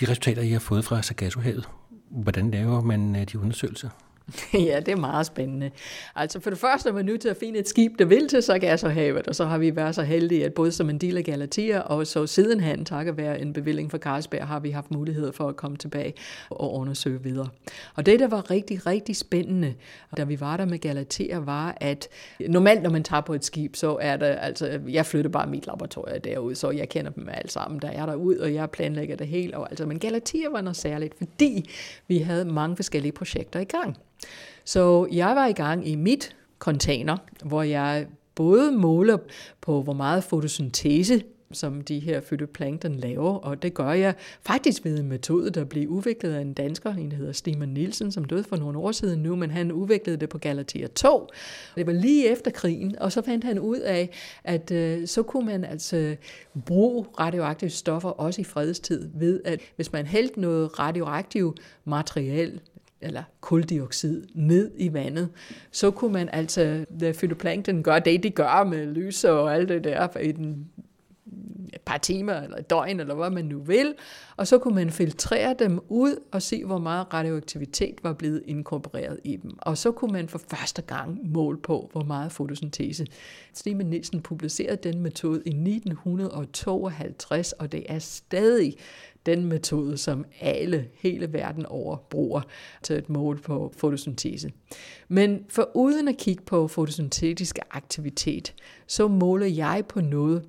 De 0.00 0.04
resultater, 0.10 0.42
I 0.42 0.50
har 0.50 0.58
fået 0.58 0.84
fra 0.84 1.02
Sargassohavet, 1.02 1.68
hvordan 2.10 2.50
laver 2.50 2.80
man 2.80 3.16
øh, 3.16 3.24
de 3.32 3.38
undersøgelser? 3.38 3.88
ja, 4.70 4.80
det 4.80 4.88
er 4.88 4.96
meget 4.96 5.26
spændende. 5.26 5.70
Altså 6.16 6.40
for 6.40 6.50
det 6.50 6.58
første 6.58 6.88
er 6.88 6.92
man 6.92 7.04
nødt 7.04 7.20
til 7.20 7.28
at 7.28 7.36
finde 7.36 7.58
et 7.58 7.68
skib, 7.68 7.98
der 7.98 8.04
vil 8.04 8.28
til 8.28 8.42
Sargassohavet, 8.42 9.26
og 9.26 9.34
så 9.34 9.44
har 9.44 9.58
vi 9.58 9.76
været 9.76 9.94
så 9.94 10.02
heldige, 10.02 10.44
at 10.44 10.54
både 10.54 10.72
som 10.72 10.90
en 10.90 10.98
del 10.98 11.16
af 11.16 11.24
Galatia 11.24 11.80
og 11.80 12.06
så 12.06 12.26
sidenhen, 12.26 12.84
takket 12.84 13.16
være 13.16 13.40
en 13.40 13.52
bevilling 13.52 13.90
fra 13.90 13.98
Carlsberg, 13.98 14.46
har 14.46 14.60
vi 14.60 14.70
haft 14.70 14.90
mulighed 14.90 15.32
for 15.32 15.48
at 15.48 15.56
komme 15.56 15.76
tilbage 15.76 16.14
og 16.50 16.74
undersøge 16.74 17.22
videre. 17.22 17.48
Og 17.94 18.06
det, 18.06 18.20
der 18.20 18.28
var 18.28 18.50
rigtig, 18.50 18.86
rigtig 18.86 19.16
spændende, 19.16 19.74
da 20.16 20.24
vi 20.24 20.40
var 20.40 20.56
der 20.56 20.64
med 20.64 20.78
Galatia, 20.78 21.38
var, 21.38 21.76
at 21.80 22.08
normalt, 22.48 22.82
når 22.82 22.90
man 22.90 23.02
tager 23.02 23.20
på 23.20 23.34
et 23.34 23.44
skib, 23.44 23.76
så 23.76 23.98
er 24.00 24.16
der, 24.16 24.26
altså, 24.26 24.80
jeg 24.88 25.06
flytter 25.06 25.30
bare 25.30 25.46
mit 25.46 25.66
laboratorium 25.66 26.20
derud, 26.20 26.54
så 26.54 26.70
jeg 26.70 26.88
kender 26.88 27.10
dem 27.10 27.28
alle 27.32 27.50
sammen, 27.50 27.80
der 27.80 27.88
er 27.88 28.06
derud, 28.06 28.36
og 28.36 28.54
jeg 28.54 28.70
planlægger 28.70 29.16
det 29.16 29.26
hele. 29.26 29.56
Og, 29.56 29.70
altså, 29.70 29.86
men 29.86 29.98
Galatia 29.98 30.48
var 30.48 30.60
noget 30.60 30.76
særligt, 30.76 31.14
fordi 31.18 31.70
vi 32.08 32.18
havde 32.18 32.44
mange 32.44 32.76
forskellige 32.76 33.12
projekter 33.12 33.60
i 33.60 33.64
gang. 33.64 33.96
Så 34.64 35.08
jeg 35.12 35.36
var 35.36 35.46
i 35.46 35.52
gang 35.52 35.88
i 35.88 35.94
mit 35.94 36.36
container, 36.58 37.16
hvor 37.44 37.62
jeg 37.62 38.06
både 38.34 38.72
måler 38.72 39.18
på, 39.60 39.82
hvor 39.82 39.92
meget 39.92 40.24
fotosyntese 40.24 41.22
som 41.52 41.80
de 41.80 41.98
her 41.98 42.20
fytoplankton 42.20 42.94
laver, 42.94 43.34
og 43.34 43.62
det 43.62 43.74
gør 43.74 43.92
jeg 43.92 44.14
faktisk 44.42 44.84
ved 44.84 44.98
en 44.98 45.08
metode, 45.08 45.50
der 45.50 45.64
blev 45.64 45.88
udviklet 45.88 46.34
af 46.34 46.40
en 46.40 46.52
dansker, 46.52 46.94
en 46.94 47.10
der 47.10 47.16
hedder 47.16 47.32
Stimon 47.32 47.68
Nielsen, 47.68 48.12
som 48.12 48.24
døde 48.24 48.44
for 48.44 48.56
nogle 48.56 48.78
år 48.78 48.92
siden 48.92 49.22
nu, 49.22 49.36
men 49.36 49.50
han 49.50 49.72
udviklede 49.72 50.16
det 50.16 50.28
på 50.28 50.38
Galatea 50.38 50.86
2. 50.86 51.28
Det 51.76 51.86
var 51.86 51.92
lige 51.92 52.28
efter 52.28 52.50
krigen, 52.50 52.98
og 52.98 53.12
så 53.12 53.22
fandt 53.22 53.44
han 53.44 53.58
ud 53.58 53.78
af, 53.78 54.10
at 54.44 54.70
øh, 54.70 55.06
så 55.06 55.22
kunne 55.22 55.46
man 55.46 55.64
altså 55.64 56.16
bruge 56.66 57.06
radioaktive 57.20 57.70
stoffer 57.70 58.08
også 58.08 58.40
i 58.40 58.44
fredstid, 58.44 59.08
ved 59.14 59.40
at 59.44 59.60
hvis 59.76 59.92
man 59.92 60.06
hældte 60.06 60.40
noget 60.40 60.78
radioaktivt 60.78 61.60
materiale 61.84 62.60
eller 63.02 63.22
kuldioxid 63.40 64.24
ned 64.34 64.70
i 64.76 64.92
vandet, 64.92 65.28
så 65.70 65.90
kunne 65.90 66.12
man 66.12 66.28
altså 66.32 66.84
da 67.00 67.12
fytoplankton 67.12 67.82
gøre 67.82 68.00
det, 68.00 68.22
de 68.22 68.30
gør 68.30 68.64
med 68.64 68.86
lys 68.86 69.24
og 69.24 69.54
alt 69.54 69.68
det 69.68 69.84
der 69.84 70.18
i 70.18 70.32
den 70.32 70.70
par 71.90 71.98
timer 71.98 72.34
eller 72.34 72.56
et 72.56 72.70
døgn, 72.70 73.00
eller 73.00 73.14
hvad 73.14 73.30
man 73.30 73.44
nu 73.44 73.58
vil, 73.58 73.94
og 74.36 74.46
så 74.46 74.58
kunne 74.58 74.74
man 74.74 74.90
filtrere 74.90 75.54
dem 75.58 75.80
ud 75.88 76.16
og 76.32 76.42
se, 76.42 76.64
hvor 76.64 76.78
meget 76.78 77.14
radioaktivitet 77.14 77.94
var 78.02 78.12
blevet 78.12 78.42
inkorporeret 78.46 79.20
i 79.24 79.36
dem. 79.36 79.50
Og 79.58 79.78
så 79.78 79.92
kunne 79.92 80.12
man 80.12 80.28
for 80.28 80.40
første 80.50 80.82
gang 80.82 81.32
måle 81.32 81.58
på, 81.58 81.88
hvor 81.92 82.04
meget 82.04 82.32
fotosyntese. 82.32 83.06
Steven 83.54 83.86
Nielsen 83.86 84.22
publicerede 84.22 84.76
den 84.76 85.00
metode 85.00 85.42
i 85.46 85.48
1952, 85.48 87.52
og 87.52 87.72
det 87.72 87.84
er 87.88 87.98
stadig 87.98 88.76
den 89.26 89.44
metode, 89.44 89.98
som 89.98 90.24
alle 90.40 90.88
hele 90.94 91.32
verden 91.32 91.66
over 91.66 91.96
bruger 91.96 92.40
til 92.82 92.94
at 92.94 93.08
måle 93.08 93.38
på 93.38 93.72
fotosyntese. 93.76 94.52
Men 95.08 95.44
for 95.48 95.70
uden 95.74 96.08
at 96.08 96.16
kigge 96.16 96.42
på 96.42 96.68
fotosyntetisk 96.68 97.58
aktivitet, 97.70 98.54
så 98.86 99.08
måler 99.08 99.46
jeg 99.46 99.84
på 99.88 100.00
noget, 100.00 100.44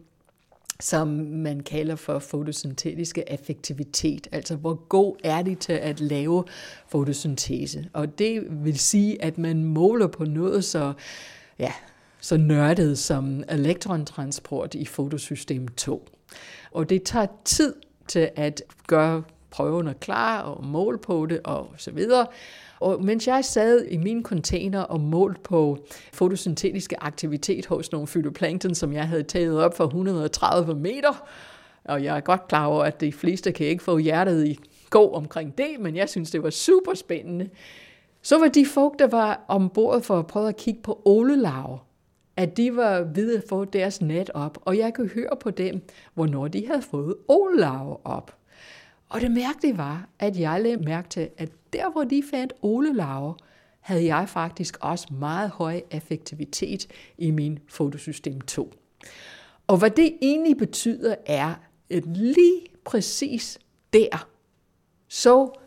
som 0.82 1.08
man 1.32 1.60
kalder 1.60 1.96
for 1.96 2.20
fotosyntetiske 2.20 3.32
effektivitet. 3.32 4.28
Altså, 4.32 4.56
hvor 4.56 4.74
god 4.74 5.16
er 5.24 5.42
det 5.42 5.60
til 5.60 5.74
at 5.74 6.00
lave 6.00 6.44
fotosyntese? 6.88 7.90
Og 7.94 8.20
det 8.20 8.44
vil 8.50 8.80
sige, 8.80 9.24
at 9.24 9.38
man 9.38 9.64
måler 9.64 10.08
på 10.08 10.26
noget 10.26 10.64
så, 10.64 10.94
ja, 11.60 11.74
så 12.20 12.38
nørdet 12.38 12.98
som 12.98 13.44
elektrontransport 13.50 14.76
i 14.76 14.86
fotosystem 14.86 15.68
2. 15.68 16.10
Og 16.72 16.90
det 16.90 17.04
tager 17.04 17.28
tid 17.46 17.74
til 18.08 18.30
at 18.36 18.62
gøre 18.88 19.24
prøverne 19.52 19.94
klar 19.94 20.42
og 20.42 20.66
måle 20.66 20.98
på 20.98 21.26
det 21.26 21.40
og 21.44 21.74
så 21.78 21.92
videre. 21.92 22.28
Og 22.80 23.04
mens 23.04 23.28
jeg 23.28 23.46
sad 23.46 23.86
i 23.86 23.98
min 23.98 24.24
container 24.24 24.82
og 24.82 25.00
målte 25.00 25.42
på 25.44 25.78
fotosyntetiske 26.14 27.04
aktivitet 27.04 27.66
hos 27.66 27.92
nogle 27.92 28.08
fytoplankton, 28.08 28.76
som 28.76 28.94
jeg 28.94 29.08
havde 29.08 29.24
taget 29.24 29.64
op 29.64 29.78
for 29.78 29.84
130 29.84 30.76
meter, 30.76 31.28
og 31.86 32.04
jeg 32.04 32.18
er 32.18 32.22
godt 32.22 32.48
klar 32.48 32.66
over, 32.66 32.84
at 32.84 33.02
de 33.02 33.12
fleste 33.12 33.52
kan 33.52 33.68
ikke 33.68 33.84
få 33.84 33.98
hjertet 33.98 34.48
i 34.48 34.60
gå 34.90 35.12
omkring 35.12 35.58
det, 35.58 35.80
men 35.80 35.96
jeg 35.96 36.10
synes, 36.10 36.32
det 36.32 36.44
var 36.44 36.50
super 36.50 36.94
spændende. 36.94 37.50
Så 38.22 38.40
var 38.40 38.48
de 38.48 38.66
folk, 38.66 39.00
der 39.00 39.08
var 39.08 39.46
ombord 39.48 40.02
for 40.02 40.20
at 40.20 40.28
prøve 40.28 40.50
at 40.50 40.58
kigge 40.58 40.82
på 40.82 41.02
ålelarver, 41.06 41.78
at 42.38 42.58
de 42.58 42.76
var 42.76 43.02
ved 43.02 43.38
at 43.38 43.44
få 43.50 43.66
deres 43.66 44.02
net 44.02 44.30
op, 44.34 44.58
og 44.62 44.78
jeg 44.78 44.94
kunne 44.94 45.10
høre 45.10 45.38
på 45.40 45.50
dem, 45.50 45.88
hvornår 46.14 46.48
de 46.48 46.68
havde 46.68 46.82
fået 46.82 47.16
ålelarver 47.30 48.08
op. 48.08 48.41
Og 49.12 49.22
det 49.22 49.32
mærkelige 49.32 49.78
var, 49.78 50.10
at 50.20 50.40
jeg 50.40 50.62
lagde 50.62 50.78
mærke 50.78 51.10
til, 51.10 51.30
at 51.38 51.52
der 51.74 51.92
hvor 51.92 52.04
de 52.04 52.24
fandt 52.32 52.54
ålelarver, 52.62 53.34
havde 53.80 54.06
jeg 54.06 54.30
faktisk 54.30 54.78
også 54.82 55.14
meget 55.14 55.50
høj 55.50 55.82
effektivitet 55.92 56.88
i 57.18 57.32
min 57.32 57.60
fotosystem 57.68 58.42
2. 58.42 58.74
Og 59.68 59.78
hvad 59.78 59.90
det 59.90 60.18
egentlig 60.22 60.58
betyder 60.58 61.16
er, 61.26 61.54
at 61.90 62.06
lige 62.06 62.62
præcis 62.86 63.60
der, 63.94 64.28
så 65.08 65.60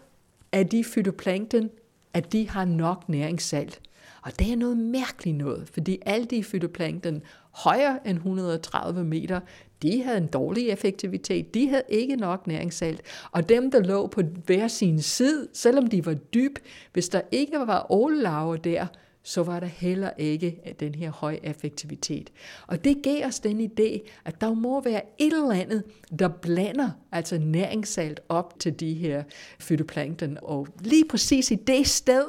er 0.53 0.63
de 0.63 0.85
fytoplankton, 0.85 1.71
at 2.15 2.33
de 2.33 2.49
har 2.49 2.65
nok 2.65 3.09
næringssalt. 3.09 3.81
Og 4.23 4.39
det 4.39 4.53
er 4.53 4.57
noget 4.57 4.77
mærkeligt 4.77 5.37
noget, 5.37 5.69
fordi 5.69 5.99
alle 6.07 6.27
de 6.27 6.45
fytoplankton 6.45 7.23
højere 7.51 8.09
end 8.09 8.17
130 8.17 9.05
meter, 9.05 9.41
de 9.85 10.03
havde 10.03 10.19
en 10.19 10.26
dårlig 10.26 10.69
effektivitet, 10.69 11.55
de 11.55 11.69
havde 11.69 11.83
ikke 11.88 12.17
nok 12.17 12.47
næringssalt, 12.47 13.00
og 13.33 13.49
dem, 13.49 13.71
der 13.71 13.81
lå 13.81 14.07
på 14.07 14.23
hver 14.47 14.69
sin 14.69 15.00
side, 15.03 15.49
selvom 15.53 15.87
de 15.87 16.07
var 16.07 16.14
dyb, 16.14 16.59
hvis 16.93 17.09
der 17.09 17.21
ikke 17.33 17.59
var 17.59 17.87
ålelarver 17.91 18.57
der, 18.57 18.87
så 19.26 19.43
var 19.43 19.61
der 19.61 19.67
heller 19.67 20.11
ikke 20.19 20.76
den 20.81 20.95
her 20.95 21.11
høje 21.11 21.38
effektivitet. 21.43 22.33
Og 22.67 22.85
det 22.85 23.03
gav 23.03 23.26
os 23.26 23.41
den 23.41 23.61
idé, 23.61 24.09
at 24.25 24.41
der 24.41 24.55
må 24.55 24.83
være 24.83 25.03
et 25.19 25.33
eller 25.33 25.53
andet, 25.53 25.83
der 26.19 26.29
blander 26.29 26.91
altså 27.12 27.38
næringssalt 27.38 28.21
op 28.29 28.55
til 28.59 28.81
de 28.81 28.95
her 28.95 29.23
fytoplankton, 29.59 30.38
og 30.43 30.69
lige 30.81 31.05
præcis 31.11 31.50
i 31.50 31.55
det 31.55 31.87
sted, 31.87 32.25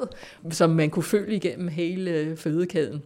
som 0.50 0.70
man 0.70 0.90
kunne 0.90 1.02
følge 1.02 1.36
igennem 1.36 1.68
hele 1.68 2.36
fødekæden. 2.36 3.02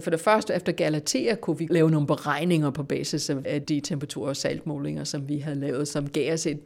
For 0.00 0.10
det 0.10 0.20
første, 0.20 0.54
efter 0.54 0.72
Galatea, 0.72 1.34
kunne 1.34 1.58
vi 1.58 1.66
lave 1.70 1.90
nogle 1.90 2.06
beregninger 2.06 2.70
på 2.70 2.82
basis 2.82 3.30
af 3.30 3.62
de 3.62 3.80
temperatur- 3.80 4.28
og 4.28 4.36
saltmålinger, 4.36 5.04
som 5.04 5.28
vi 5.28 5.38
havde 5.38 5.60
lavet, 5.60 5.88
som 5.88 6.08
gav 6.08 6.32
os 6.32 6.46
et 6.46 6.60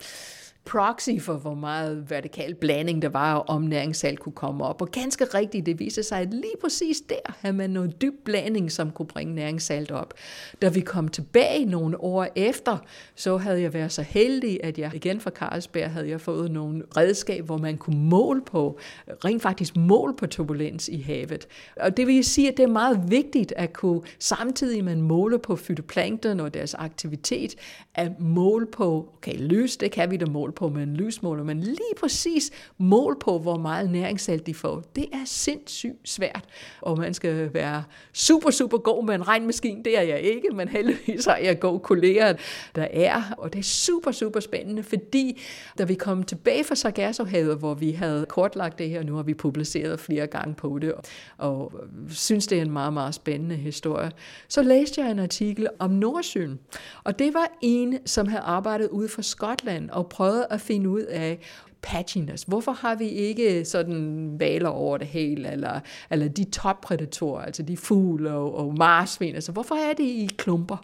proxy 0.64 1.10
for, 1.20 1.34
hvor 1.34 1.54
meget 1.54 2.10
vertikal 2.10 2.54
blanding 2.54 3.02
der 3.02 3.08
var, 3.08 3.34
og 3.34 3.48
om 3.48 3.62
næringssalt 3.62 4.20
kunne 4.20 4.32
komme 4.32 4.64
op. 4.64 4.82
Og 4.82 4.90
ganske 4.90 5.24
rigtigt, 5.24 5.66
det 5.66 5.78
viste 5.78 6.02
sig, 6.02 6.20
at 6.20 6.34
lige 6.34 6.54
præcis 6.60 7.00
der 7.00 7.32
havde 7.38 7.56
man 7.56 7.70
noget 7.70 8.02
dyb 8.02 8.14
blanding, 8.24 8.72
som 8.72 8.90
kunne 8.90 9.06
bringe 9.06 9.34
næringssalt 9.34 9.90
op. 9.90 10.14
Da 10.62 10.68
vi 10.68 10.80
kom 10.80 11.08
tilbage 11.08 11.64
nogle 11.64 12.00
år 12.00 12.26
efter, 12.36 12.78
så 13.14 13.36
havde 13.36 13.60
jeg 13.60 13.74
været 13.74 13.92
så 13.92 14.02
heldig, 14.02 14.64
at 14.64 14.78
jeg 14.78 14.90
igen 14.94 15.20
fra 15.20 15.30
Carlsberg 15.30 15.90
havde 15.90 16.08
jeg 16.08 16.20
fået 16.20 16.50
nogle 16.50 16.82
redskab, 16.96 17.44
hvor 17.44 17.58
man 17.58 17.76
kunne 17.76 17.98
måle 17.98 18.42
på, 18.42 18.78
rent 19.24 19.42
faktisk 19.42 19.76
måle 19.76 20.16
på 20.16 20.26
turbulens 20.26 20.88
i 20.88 21.00
havet. 21.00 21.46
Og 21.80 21.96
det 21.96 22.06
vil 22.06 22.24
sige, 22.24 22.48
at 22.48 22.56
det 22.56 22.62
er 22.62 22.68
meget 22.68 23.02
vigtigt 23.08 23.52
at 23.56 23.72
kunne, 23.72 24.00
samtidig 24.18 24.84
man 24.84 25.00
måler 25.00 25.38
på 25.38 25.56
fytoplankton 25.56 26.40
og 26.40 26.54
deres 26.54 26.74
aktivitet, 26.74 27.54
at 27.94 28.20
måle 28.20 28.66
på, 28.66 29.08
okay, 29.16 29.36
lys, 29.38 29.76
det 29.76 29.90
kan 29.90 30.10
vi 30.10 30.16
da 30.16 30.26
måle 30.26 30.52
på 30.54 30.68
med 30.68 30.82
en 30.82 30.96
lysmåler, 30.96 31.44
men 31.44 31.60
lige 31.60 31.94
præcis 32.00 32.50
mål 32.78 33.16
på, 33.20 33.38
hvor 33.38 33.58
meget 33.58 33.90
næringssalt 33.90 34.46
de 34.46 34.54
får, 34.54 34.82
det 34.96 35.04
er 35.12 35.24
sindssygt 35.24 36.08
svært. 36.08 36.44
Og 36.80 36.98
man 36.98 37.14
skal 37.14 37.54
være 37.54 37.84
super, 38.12 38.50
super 38.50 38.78
god 38.78 39.04
med 39.04 39.14
en 39.14 39.28
regnmaskine. 39.28 39.84
Det 39.84 39.98
er 39.98 40.02
jeg 40.02 40.20
ikke, 40.20 40.48
men 40.54 40.68
heldigvis 40.68 41.24
har 41.24 41.36
jeg 41.36 41.60
gode 41.60 41.80
kolleger, 41.80 42.34
der 42.74 42.86
er. 42.92 43.22
Og 43.38 43.52
det 43.52 43.58
er 43.58 43.62
super, 43.62 44.12
super 44.12 44.40
spændende, 44.40 44.82
fordi 44.82 45.42
da 45.78 45.84
vi 45.84 45.94
kom 45.94 46.22
tilbage 46.22 46.64
fra 46.64 46.74
Sargassohavet, 46.74 47.56
hvor 47.56 47.74
vi 47.74 47.90
havde 47.90 48.26
kortlagt 48.28 48.78
det 48.78 48.90
her, 48.90 49.02
nu 49.02 49.14
har 49.16 49.22
vi 49.22 49.34
publiceret 49.34 50.00
flere 50.00 50.26
gange 50.26 50.54
på 50.54 50.78
det, 50.78 50.92
og 51.38 51.72
synes, 52.08 52.46
det 52.46 52.58
er 52.58 52.62
en 52.62 52.70
meget, 52.70 52.92
meget 52.92 53.14
spændende 53.14 53.56
historie, 53.56 54.10
så 54.48 54.62
læste 54.62 55.00
jeg 55.00 55.10
en 55.10 55.18
artikel 55.18 55.68
om 55.78 55.90
Nordsøen. 55.90 56.58
Og 57.04 57.18
det 57.18 57.34
var 57.34 57.58
en, 57.60 57.98
som 58.06 58.28
havde 58.28 58.42
arbejdet 58.42 58.88
ude 58.88 59.08
for 59.08 59.22
Skotland 59.22 59.90
og 59.90 60.08
prøvet 60.48 60.54
at 60.54 60.60
finde 60.60 60.90
ud 60.90 61.02
af 61.02 61.38
patchiness. 61.82 62.42
Hvorfor 62.42 62.72
har 62.72 62.94
vi 62.94 63.08
ikke 63.08 63.64
sådan 63.64 64.34
valer 64.38 64.68
over 64.68 64.98
det 64.98 65.06
hele, 65.06 65.52
eller, 65.52 65.80
eller 66.10 66.28
de 66.28 66.44
toppredatorer, 66.44 67.42
altså 67.42 67.62
de 67.62 67.76
fugle 67.76 68.32
og, 68.32 68.54
og 68.54 68.74
marsvin, 68.78 69.34
altså 69.34 69.52
hvorfor 69.52 69.74
er 69.74 69.92
det 69.92 70.04
i 70.04 70.28
klumper? 70.36 70.76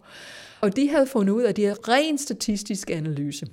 Og 0.60 0.76
de 0.76 0.88
havde 0.88 1.06
fundet 1.06 1.32
ud 1.32 1.42
af, 1.42 1.48
at 1.48 1.56
de 1.56 1.74
ren 1.88 2.18
statistisk 2.18 2.90
analyse. 2.90 3.46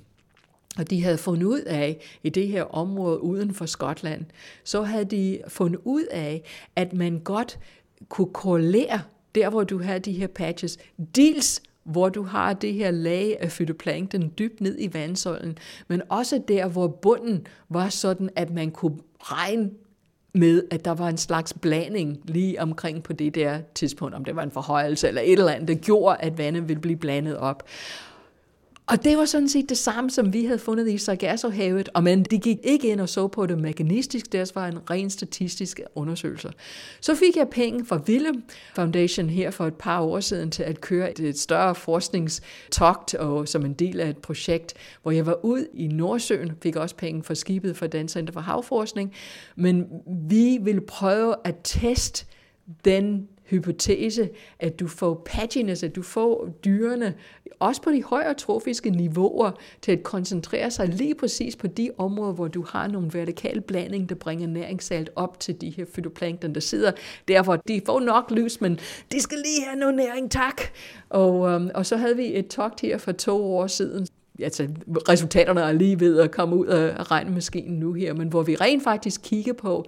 og 0.78 0.90
de 0.90 1.02
havde 1.02 1.18
fundet 1.18 1.46
ud 1.46 1.60
af, 1.60 1.98
i 2.22 2.28
det 2.28 2.48
her 2.48 2.62
område 2.62 3.22
uden 3.22 3.54
for 3.54 3.66
Skotland, 3.66 4.24
så 4.64 4.82
havde 4.82 5.04
de 5.04 5.40
fundet 5.48 5.80
ud 5.84 6.04
af, 6.10 6.42
at 6.76 6.92
man 6.92 7.20
godt 7.24 7.58
kunne 8.08 8.32
korrelere 8.32 9.00
der, 9.34 9.50
hvor 9.50 9.64
du 9.64 9.82
har 9.82 9.98
de 9.98 10.12
her 10.12 10.26
patches, 10.26 10.78
dels 11.16 11.62
hvor 11.88 12.08
du 12.08 12.22
har 12.22 12.52
det 12.52 12.74
her 12.74 12.90
lag 12.90 13.36
af 13.40 13.52
fytoplankton 13.52 14.32
dybt 14.38 14.60
ned 14.60 14.76
i 14.78 14.94
vandsøjlen, 14.94 15.58
men 15.88 16.02
også 16.08 16.42
der, 16.48 16.68
hvor 16.68 16.86
bunden 16.86 17.46
var 17.68 17.88
sådan, 17.88 18.30
at 18.36 18.50
man 18.50 18.70
kunne 18.70 18.98
regne 19.18 19.70
med, 20.32 20.62
at 20.70 20.84
der 20.84 20.90
var 20.90 21.08
en 21.08 21.16
slags 21.16 21.54
blanding 21.54 22.20
lige 22.24 22.62
omkring 22.62 23.02
på 23.02 23.12
det 23.12 23.34
der 23.34 23.60
tidspunkt, 23.74 24.14
om 24.14 24.24
det 24.24 24.36
var 24.36 24.42
en 24.42 24.50
forhøjelse 24.50 25.08
eller 25.08 25.20
et 25.20 25.32
eller 25.32 25.52
andet, 25.52 25.68
der 25.68 25.74
gjorde, 25.74 26.16
at 26.20 26.38
vandet 26.38 26.68
ville 26.68 26.80
blive 26.80 26.96
blandet 26.96 27.36
op. 27.36 27.62
Og 28.90 29.04
det 29.04 29.18
var 29.18 29.24
sådan 29.24 29.48
set 29.48 29.68
det 29.68 29.78
samme, 29.78 30.10
som 30.10 30.32
vi 30.32 30.44
havde 30.44 30.58
fundet 30.58 30.88
i 30.88 30.98
Sargassohavet, 30.98 31.88
og 31.94 32.02
men 32.02 32.22
de 32.22 32.38
gik 32.38 32.58
ikke 32.62 32.88
ind 32.88 33.00
og 33.00 33.08
så 33.08 33.28
på 33.28 33.46
det 33.46 33.58
mekanistisk, 33.58 34.32
deres 34.32 34.54
var 34.54 34.66
en 34.66 34.90
ren 34.90 35.10
statistisk 35.10 35.80
undersøgelse. 35.94 36.50
Så 37.00 37.14
fik 37.14 37.36
jeg 37.36 37.48
penge 37.48 37.84
fra 37.84 37.96
Willem 38.08 38.42
Foundation 38.74 39.30
her 39.30 39.50
for 39.50 39.66
et 39.66 39.74
par 39.74 40.00
år 40.00 40.20
siden 40.20 40.50
til 40.50 40.62
at 40.62 40.80
køre 40.80 41.20
et 41.20 41.38
større 41.38 41.74
forskningstogt 41.74 43.14
og 43.14 43.48
som 43.48 43.64
en 43.64 43.72
del 43.72 44.00
af 44.00 44.08
et 44.08 44.18
projekt, 44.18 44.74
hvor 45.02 45.10
jeg 45.10 45.26
var 45.26 45.44
ud 45.44 45.66
i 45.74 45.86
Nordsøen, 45.86 46.52
fik 46.62 46.76
også 46.76 46.96
penge 46.96 47.22
fra 47.22 47.34
skibet 47.34 47.76
for 47.76 47.86
Dansk 47.86 48.12
Center 48.12 48.32
for 48.32 48.40
Havforskning, 48.40 49.12
men 49.56 49.86
vi 50.30 50.58
ville 50.62 50.80
prøve 50.80 51.34
at 51.44 51.54
teste 51.64 52.26
den 52.84 53.28
hypotese, 53.50 54.28
at 54.58 54.80
du 54.80 54.88
får 54.88 55.22
patchiness, 55.26 55.82
at 55.82 55.96
du 55.96 56.02
får 56.02 56.48
dyrene, 56.64 57.14
også 57.58 57.82
på 57.82 57.90
de 57.90 58.02
højere 58.02 58.34
trofiske 58.34 58.90
niveauer, 58.90 59.50
til 59.82 59.92
at 59.92 60.02
koncentrere 60.02 60.70
sig 60.70 60.88
lige 60.88 61.14
præcis 61.14 61.56
på 61.56 61.66
de 61.66 61.90
områder, 61.98 62.32
hvor 62.32 62.48
du 62.48 62.64
har 62.68 62.86
nogle 62.86 63.10
vertikale 63.12 63.60
blanding, 63.60 64.08
der 64.08 64.14
bringer 64.14 64.46
næringssalt 64.46 65.10
op 65.16 65.40
til 65.40 65.60
de 65.60 65.70
her 65.70 65.84
fytoplankton, 65.94 66.54
der 66.54 66.60
sidder 66.60 66.92
Derfor, 67.28 67.56
de 67.56 67.80
får 67.86 68.00
nok 68.00 68.30
lys, 68.30 68.60
men 68.60 68.78
de 69.12 69.20
skal 69.20 69.38
lige 69.38 69.66
have 69.66 69.78
noget 69.78 69.94
næring, 69.94 70.30
tak. 70.30 70.62
Og, 71.08 71.48
øhm, 71.48 71.70
og 71.74 71.86
så 71.86 71.96
havde 71.96 72.16
vi 72.16 72.38
et 72.38 72.48
togt 72.48 72.80
her 72.80 72.98
for 72.98 73.12
to 73.12 73.56
år 73.56 73.66
siden, 73.66 74.06
altså 74.42 74.68
resultaterne 75.08 75.60
er 75.60 75.72
lige 75.72 76.00
ved 76.00 76.20
at 76.20 76.30
komme 76.30 76.56
ud 76.56 76.66
af 76.66 77.10
regnmaskinen 77.10 77.78
nu 77.78 77.92
her, 77.92 78.14
men 78.14 78.28
hvor 78.28 78.42
vi 78.42 78.54
rent 78.54 78.84
faktisk 78.84 79.20
kigger 79.24 79.52
på, 79.52 79.84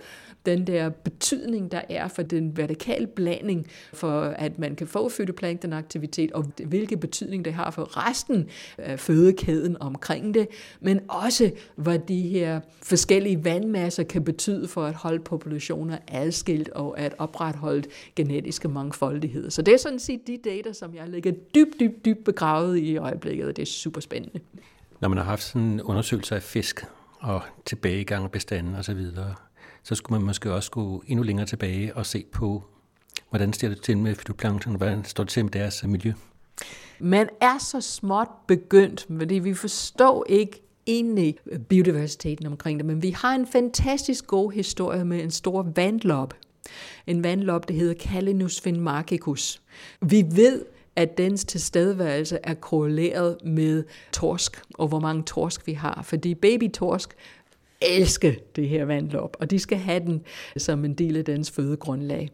den 0.47 0.67
der 0.67 0.89
betydning, 0.89 1.73
der 1.73 1.81
er 1.89 2.09
for 2.09 2.23
den 2.23 2.57
vertikale 2.57 3.07
blanding, 3.07 3.67
for 3.93 4.21
at 4.21 4.59
man 4.59 4.77
kan 4.77 4.87
få 4.87 5.09
fytoplanktonaktivitet, 5.09 6.33
og 6.33 6.53
hvilke 6.67 6.97
betydning 6.97 7.45
det 7.45 7.53
har 7.53 7.71
for 7.71 8.09
resten 8.09 8.49
af 8.79 9.01
fødekæden 9.01 9.77
omkring 9.81 10.35
det, 10.35 10.49
men 10.81 11.01
også 11.09 11.51
hvad 11.77 11.99
de 11.99 12.21
her 12.21 12.61
forskellige 12.83 13.45
vandmasser 13.45 14.03
kan 14.03 14.25
betyde 14.25 14.69
for 14.69 14.85
at 14.85 14.95
holde 14.95 15.23
populationer 15.23 15.99
adskilt 16.09 16.69
og 16.69 16.99
at 16.99 17.15
opretholde 17.19 17.89
genetiske 18.17 18.69
mangfoldighed. 18.69 19.51
Så 19.51 19.63
det 19.63 19.75
er 19.75 19.79
sådan 19.79 19.99
set 19.99 20.21
de 20.27 20.39
data, 20.45 20.73
som 20.73 20.95
jeg 20.95 21.09
ligger 21.09 21.33
dybt, 21.55 21.81
dybt, 21.81 22.05
dybt 22.05 22.25
begravet 22.25 22.79
i 22.79 22.97
øjeblikket, 22.97 23.47
og 23.47 23.57
det 23.57 23.63
er 23.63 23.67
super 23.67 24.01
spændende. 24.01 24.41
Når 25.01 25.09
man 25.09 25.19
har 25.19 25.25
haft 25.25 25.43
sådan 25.43 25.63
en 25.63 25.83
undersøgelse 25.83 26.35
af 26.35 26.43
fisk 26.43 26.85
og 27.21 27.43
tilbagegang 27.67 28.25
af 28.25 28.31
bestanden 28.31 28.75
osv., 28.75 29.07
så 29.83 29.95
skulle 29.95 30.19
man 30.19 30.27
måske 30.27 30.53
også 30.53 30.71
gå 30.71 31.03
endnu 31.07 31.23
længere 31.23 31.47
tilbage 31.47 31.97
og 31.97 32.07
se 32.07 32.25
på, 32.33 32.65
hvordan 33.29 33.53
står 33.53 33.69
det 33.69 33.83
til 33.83 33.99
med 33.99 34.15
fytoplankton, 34.15 34.75
hvordan 34.75 35.05
står 35.05 35.25
det 35.25 35.33
til 35.33 35.45
med 35.45 35.53
deres 35.53 35.85
øh, 35.85 35.91
miljø. 35.91 36.13
Man 36.99 37.29
er 37.41 37.59
så 37.59 37.81
småt 37.81 38.29
begyndt, 38.47 39.07
fordi 39.19 39.35
vi 39.35 39.55
forstår 39.55 40.25
ikke 40.29 40.63
egentlig 40.87 41.37
øh, 41.47 41.59
biodiversiteten 41.59 42.47
omkring 42.47 42.79
det, 42.79 42.87
men 42.87 43.03
vi 43.03 43.11
har 43.11 43.35
en 43.35 43.47
fantastisk 43.47 44.27
god 44.27 44.53
historie 44.53 45.05
med 45.05 45.23
en 45.23 45.31
stor 45.31 45.67
vandlop. 45.77 46.35
En 47.07 47.25
vandlop, 47.25 47.69
der 47.69 47.75
hedder 47.75 47.95
Calinus 47.95 48.61
finmarchicus. 48.61 49.63
Vi 50.01 50.25
ved, 50.31 50.65
at 50.97 51.19
dens 51.19 51.45
tilstedeværelse 51.45 52.39
er 52.43 52.55
korreleret 52.55 53.37
med 53.45 53.85
torsk, 54.13 54.63
og 54.75 54.89
hvor 54.89 55.01
mange 55.01 55.23
torsk 55.23 55.67
vi 55.67 55.73
har. 55.73 56.03
Fordi 56.05 56.35
babytorsk 56.35 57.15
elske 57.83 58.41
det 58.57 58.69
her 58.69 58.85
vandlop, 58.85 59.37
og 59.41 59.51
de 59.51 59.59
skal 59.59 59.79
have 59.79 60.01
den 60.01 60.23
som 60.57 60.85
en 60.85 60.95
del 60.95 61.17
af 61.17 61.25
dens 61.25 61.51
fødegrundlag. 61.51 62.29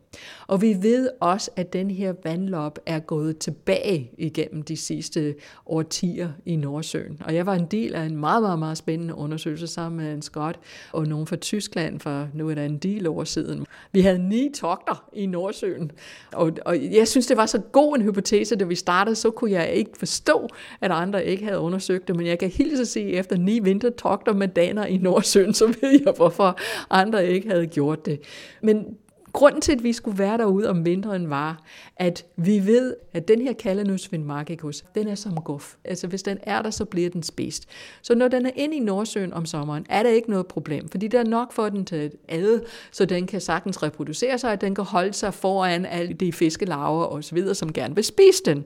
Og 0.47 0.63
vi 0.63 0.77
ved 0.81 1.09
også, 1.21 1.51
at 1.57 1.73
den 1.73 1.91
her 1.91 2.15
vandlop 2.25 2.79
er 2.87 2.99
gået 2.99 3.39
tilbage 3.39 4.11
igennem 4.19 4.63
de 4.63 4.77
sidste 4.77 5.35
årtier 5.67 6.29
i 6.47 6.57
Nordsøen. 6.57 7.23
Og 7.25 7.35
jeg 7.35 7.47
var 7.47 7.55
en 7.55 7.67
del 7.67 7.95
af 7.95 8.03
en 8.03 8.17
meget, 8.17 8.43
meget, 8.43 8.59
meget 8.59 8.79
spændende 8.79 9.15
undersøgelse 9.15 9.67
sammen 9.67 10.05
med 10.05 10.15
en 10.15 10.23
skot 10.23 10.59
og 10.93 11.07
nogen 11.07 11.27
fra 11.27 11.37
Tyskland 11.37 12.01
for 12.01 12.29
nu 12.35 12.51
er 12.51 12.55
der 12.55 12.65
en 12.65 12.79
del 12.79 13.07
år 13.07 13.25
siden. 13.25 13.67
Vi 13.93 14.01
havde 14.01 14.29
ni 14.29 14.51
togter 14.55 15.09
i 15.13 15.27
Nordsøen, 15.27 15.93
og, 16.33 16.53
og 16.67 16.77
jeg 16.93 17.09
synes, 17.09 17.27
det 17.27 17.37
var 17.37 17.47
så 17.47 17.59
god 17.59 17.97
en 17.97 18.03
hypotese, 18.03 18.57
da 18.57 18.65
vi 18.65 18.75
startede, 18.75 19.17
så 19.17 19.31
kunne 19.31 19.51
jeg 19.51 19.71
ikke 19.73 19.91
forstå, 19.99 20.49
at 20.81 20.91
andre 20.91 21.25
ikke 21.25 21.45
havde 21.45 21.59
undersøgt 21.59 22.09
det, 22.09 22.17
men 22.17 22.27
jeg 22.27 22.39
kan 22.39 22.49
hilse 22.51 22.83
at 22.83 22.89
se 22.89 23.11
efter 23.11 23.37
ni 23.37 23.61
vintertogter 23.61 24.35
med 24.35 24.49
daner 24.49 24.87
i 24.87 24.97
Nordsøen, 24.97 25.36
søn, 25.37 25.55
så 25.55 25.67
ved 25.67 26.01
jeg, 26.05 26.13
hvorfor 26.17 26.59
andre 26.91 27.27
ikke 27.27 27.49
havde 27.49 27.67
gjort 27.67 28.07
det. 28.07 28.21
Men 28.63 28.85
grunden 29.33 29.61
til, 29.61 29.73
at 29.73 29.83
vi 29.83 29.93
skulle 29.93 30.19
være 30.19 30.39
derude 30.39 30.71
om 30.71 30.85
vinteren, 30.85 31.31
var, 31.31 31.63
at 31.97 32.25
vi 32.37 32.67
ved, 32.67 32.95
at 33.13 33.29
den 33.29 33.41
her 33.41 33.53
Calanus 33.53 34.13
vindmarkicus, 34.13 34.85
den 34.95 35.09
er 35.09 35.15
som 35.15 35.41
guf. 35.41 35.75
Altså 35.85 36.07
hvis 36.07 36.23
den 36.23 36.39
er 36.43 36.63
der, 36.63 36.71
så 36.71 36.85
bliver 36.85 37.11
den 37.11 37.23
spist. 37.23 37.69
Så 38.03 38.15
når 38.15 38.29
den 38.29 38.47
er 38.47 38.51
inde 38.55 38.77
i 38.77 38.81
Nordsøen 38.81 39.33
om 39.33 39.47
sommeren, 39.47 39.87
er 39.89 40.03
der 40.03 40.11
ikke 40.11 40.31
noget 40.31 40.47
problem, 40.47 40.89
fordi 40.89 41.09
der 41.09 41.21
er 41.21 41.25
nok 41.25 41.53
for 41.53 41.69
den 41.69 41.85
til 41.85 41.97
at 41.97 42.13
ad, 42.29 42.61
så 42.91 43.05
den 43.05 43.27
kan 43.27 43.41
sagtens 43.41 43.83
reproducere 43.83 44.39
sig, 44.39 44.53
og 44.53 44.61
den 44.61 44.75
kan 44.75 44.85
holde 44.85 45.13
sig 45.13 45.35
foran 45.35 45.87
alle 45.87 46.13
de 46.13 46.33
fiskelarver 46.33 47.05
osv., 47.05 47.55
som 47.55 47.73
gerne 47.73 47.95
vil 47.95 48.05
spise 48.05 48.43
den. 48.47 48.65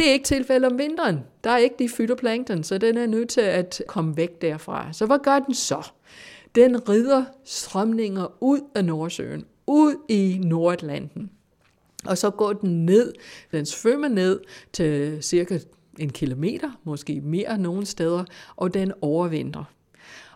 Det 0.00 0.08
er 0.08 0.12
ikke 0.12 0.24
tilfældet 0.24 0.72
om 0.72 0.78
vinteren. 0.78 1.20
Der 1.44 1.50
er 1.50 1.56
ikke 1.56 1.76
de 1.78 1.88
fytoplankton, 1.88 2.64
så 2.64 2.78
den 2.78 2.96
er 2.96 3.06
nødt 3.06 3.28
til 3.28 3.40
at 3.40 3.82
komme 3.86 4.16
væk 4.16 4.42
derfra. 4.42 4.92
Så 4.92 5.06
hvad 5.06 5.18
gør 5.22 5.38
den 5.38 5.54
så? 5.54 5.90
Den 6.54 6.88
rider 6.88 7.24
strømninger 7.44 8.42
ud 8.42 8.60
af 8.74 8.84
Nordsøen, 8.84 9.44
ud 9.66 9.94
i 10.08 10.40
Nordatlanten. 10.44 11.30
Og 12.06 12.18
så 12.18 12.30
går 12.30 12.52
den 12.52 12.86
ned, 12.86 13.12
den 13.52 13.66
svømmer 13.66 14.08
ned 14.08 14.40
til 14.72 15.18
cirka 15.22 15.58
en 15.98 16.10
kilometer, 16.10 16.70
måske 16.84 17.20
mere 17.20 17.58
nogle 17.58 17.86
steder, 17.86 18.24
og 18.56 18.74
den 18.74 18.92
overvinter. 19.00 19.64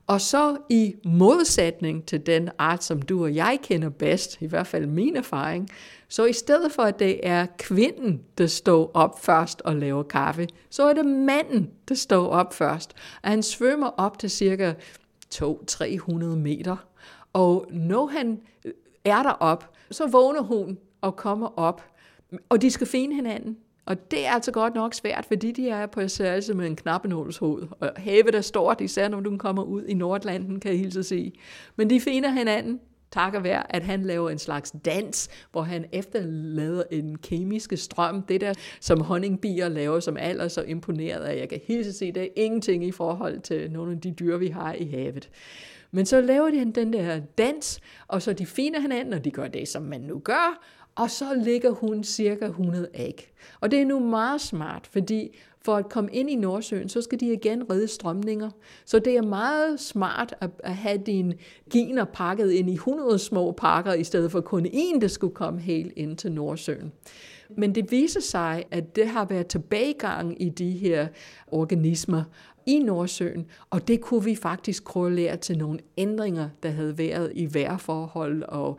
Og 0.06 0.20
så 0.20 0.56
i 0.68 0.94
modsætning 1.04 2.06
til 2.06 2.26
den 2.26 2.50
art, 2.58 2.84
som 2.84 3.02
du 3.02 3.22
og 3.22 3.34
jeg 3.34 3.58
kender 3.62 3.88
bedst, 3.88 4.40
i 4.40 4.46
hvert 4.46 4.66
fald 4.66 4.86
min 4.86 5.16
erfaring, 5.16 5.68
så 6.08 6.24
i 6.24 6.32
stedet 6.32 6.72
for 6.72 6.82
at 6.82 6.98
det 6.98 7.20
er 7.22 7.46
kvinden, 7.58 8.22
der 8.38 8.46
står 8.46 8.90
op 8.94 9.24
først 9.24 9.62
og 9.62 9.76
laver 9.76 10.02
kaffe, 10.02 10.48
så 10.70 10.88
er 10.88 10.92
det 10.92 11.06
manden, 11.06 11.70
der 11.88 11.94
står 11.94 12.28
op 12.28 12.54
først. 12.54 12.94
Og 13.22 13.30
han 13.30 13.42
svømmer 13.42 13.86
op 13.86 14.18
til 14.18 14.30
cirka 14.30 14.72
200-300 15.34 16.14
meter. 16.24 16.76
Og 17.32 17.66
når 17.70 18.06
han 18.06 18.40
øh, 18.64 18.72
er 19.04 19.22
derop, 19.22 19.70
så 19.90 20.06
vågner 20.06 20.42
hun 20.42 20.78
og 21.00 21.16
kommer 21.16 21.58
op. 21.58 21.84
Og 22.48 22.62
de 22.62 22.70
skal 22.70 22.86
finde 22.86 23.14
hinanden. 23.14 23.56
Og 23.86 24.10
det 24.10 24.26
er 24.26 24.30
altså 24.30 24.52
godt 24.52 24.74
nok 24.74 24.94
svært, 24.94 25.24
fordi 25.28 25.52
de 25.52 25.68
er 25.68 25.86
på 25.86 26.08
størrelse 26.08 26.54
med 26.54 26.66
en 26.66 26.76
knappenålshoved. 26.76 27.62
Og 27.80 27.92
havet 27.96 28.34
er 28.34 28.40
stort, 28.40 28.80
især 28.80 29.08
når 29.08 29.20
du 29.20 29.36
kommer 29.36 29.62
ud 29.62 29.84
i 29.84 29.94
Nordlanden, 29.94 30.60
kan 30.60 30.70
jeg 30.70 30.80
hilse 30.80 30.98
at 30.98 31.06
sige. 31.06 31.32
Men 31.76 31.90
de 31.90 32.00
finder 32.00 32.30
hinanden, 32.30 32.80
takker 33.14 33.40
være, 33.40 33.76
at 33.76 33.82
han 33.82 34.02
laver 34.02 34.30
en 34.30 34.38
slags 34.38 34.72
dans, 34.84 35.28
hvor 35.52 35.62
han 35.62 35.84
efterlader 35.92 36.82
en 36.90 37.18
kemiske 37.18 37.76
strøm, 37.76 38.22
det 38.22 38.40
der, 38.40 38.54
som 38.80 39.00
honningbier 39.00 39.68
laver, 39.68 40.00
som 40.00 40.16
alle 40.16 40.48
så 40.48 40.62
imponeret 40.62 41.20
af. 41.20 41.38
Jeg 41.38 41.48
kan 41.48 41.60
hilse 41.66 41.88
at 41.88 41.94
sige, 41.94 42.12
det 42.12 42.22
er 42.22 42.28
ingenting 42.36 42.84
i 42.84 42.92
forhold 42.92 43.40
til 43.40 43.70
nogle 43.70 43.92
af 43.92 44.00
de 44.00 44.10
dyr, 44.10 44.36
vi 44.36 44.48
har 44.48 44.72
i 44.72 44.84
havet. 44.84 45.30
Men 45.90 46.06
så 46.06 46.20
laver 46.20 46.50
de 46.50 46.72
den 46.74 46.92
der 46.92 47.20
dans, 47.38 47.80
og 48.08 48.22
så 48.22 48.32
de 48.32 48.46
finder 48.46 48.80
hinanden, 48.80 49.12
og 49.14 49.24
de 49.24 49.30
gør 49.30 49.48
det, 49.48 49.68
som 49.68 49.82
man 49.82 50.00
nu 50.00 50.18
gør, 50.18 50.64
og 50.94 51.10
så 51.10 51.24
ligger 51.44 51.70
hun 51.70 52.04
cirka 52.04 52.46
100 52.46 52.88
æg. 52.94 53.32
Og 53.60 53.70
det 53.70 53.80
er 53.80 53.84
nu 53.84 53.98
meget 53.98 54.40
smart, 54.40 54.86
fordi 54.86 55.36
for 55.64 55.76
at 55.76 55.88
komme 55.88 56.10
ind 56.12 56.30
i 56.30 56.34
Nordsøen, 56.34 56.88
så 56.88 57.02
skal 57.02 57.20
de 57.20 57.32
igen 57.32 57.70
redde 57.70 57.88
strømninger. 57.88 58.50
Så 58.84 58.98
det 58.98 59.16
er 59.16 59.22
meget 59.22 59.80
smart 59.80 60.34
at, 60.40 60.50
at 60.58 60.74
have 60.74 60.98
dine 60.98 61.34
gener 61.72 62.04
pakket 62.04 62.50
ind 62.50 62.70
i 62.70 62.74
100 62.74 63.18
små 63.18 63.52
pakker, 63.52 63.92
i 63.92 64.04
stedet 64.04 64.32
for 64.32 64.40
kun 64.40 64.66
én, 64.66 65.00
der 65.00 65.08
skulle 65.08 65.34
komme 65.34 65.60
helt 65.60 65.92
ind 65.96 66.16
til 66.16 66.32
Nordsøen. 66.32 66.92
Men 67.56 67.74
det 67.74 67.90
viser 67.90 68.20
sig, 68.20 68.64
at 68.70 68.96
det 68.96 69.08
har 69.08 69.24
været 69.24 69.46
tilbagegang 69.46 70.42
i 70.42 70.48
de 70.48 70.70
her 70.70 71.08
organismer 71.46 72.22
i 72.66 72.78
Nordsøen, 72.78 73.46
og 73.70 73.88
det 73.88 74.00
kunne 74.00 74.24
vi 74.24 74.34
faktisk 74.34 74.84
korrelere 74.84 75.36
til 75.36 75.58
nogle 75.58 75.78
ændringer, 75.96 76.48
der 76.62 76.70
havde 76.70 76.98
været 76.98 77.32
i 77.34 77.54
vejrforhold 77.54 78.42
og 78.42 78.78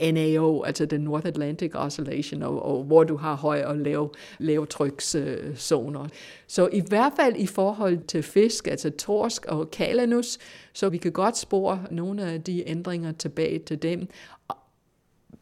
øh, 0.00 0.12
NAO, 0.12 0.62
altså 0.62 0.86
den 0.86 1.00
North 1.00 1.26
Atlantic 1.26 1.70
Oscillation, 1.74 2.42
og, 2.42 2.62
og 2.62 2.84
hvor 2.84 3.04
du 3.04 3.16
har 3.16 3.36
høj 3.36 3.62
og 3.62 3.76
lav, 3.76 4.14
lavtrykszoner. 4.38 6.02
Øh, 6.02 6.08
så 6.46 6.68
i 6.72 6.82
hvert 6.88 7.12
fald 7.16 7.36
i 7.36 7.46
forhold 7.46 7.98
til 8.06 8.22
fisk, 8.22 8.66
altså 8.66 8.90
torsk 8.90 9.46
og 9.46 9.70
kalanus, 9.70 10.38
så 10.72 10.88
vi 10.88 10.98
kan 10.98 11.12
godt 11.12 11.36
spore 11.36 11.82
nogle 11.90 12.22
af 12.22 12.42
de 12.42 12.68
ændringer 12.68 13.12
tilbage 13.12 13.58
til 13.58 13.82
dem. 13.82 14.08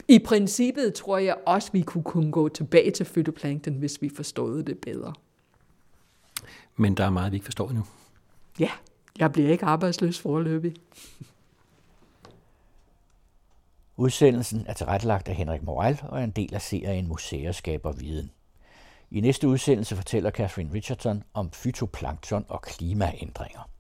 I 0.08 0.18
princippet 0.18 0.94
tror 0.94 1.18
jeg 1.18 1.36
også, 1.46 1.70
vi 1.72 1.82
kunne, 1.82 2.04
kunne 2.04 2.32
gå 2.32 2.48
tilbage 2.48 2.90
til 2.90 3.06
fytoplankton, 3.06 3.74
hvis 3.74 4.02
vi 4.02 4.08
forstod 4.08 4.62
det 4.62 4.78
bedre. 4.78 5.12
Men 6.76 6.96
der 6.96 7.04
er 7.04 7.10
meget, 7.10 7.32
vi 7.32 7.36
ikke 7.36 7.44
forstår 7.44 7.68
endnu. 7.68 7.84
Ja, 8.58 8.70
jeg 9.18 9.32
bliver 9.32 9.50
ikke 9.50 9.64
arbejdsløs 9.64 10.20
forløbig. 10.20 10.74
Udsendelsen 13.96 14.66
er 14.66 14.72
tilrettelagt 14.72 15.28
af 15.28 15.34
Henrik 15.34 15.62
Moral 15.62 16.00
og 16.02 16.20
er 16.20 16.24
en 16.24 16.30
del 16.30 16.54
af 16.54 16.62
serien 16.62 17.08
Museer 17.08 17.52
skaber 17.52 17.92
viden. 17.92 18.30
I 19.10 19.20
næste 19.20 19.48
udsendelse 19.48 19.96
fortæller 19.96 20.30
Catherine 20.30 20.72
Richardson 20.74 21.22
om 21.34 21.50
fytoplankton 21.50 22.44
og 22.48 22.62
klimaændringer. 22.62 23.70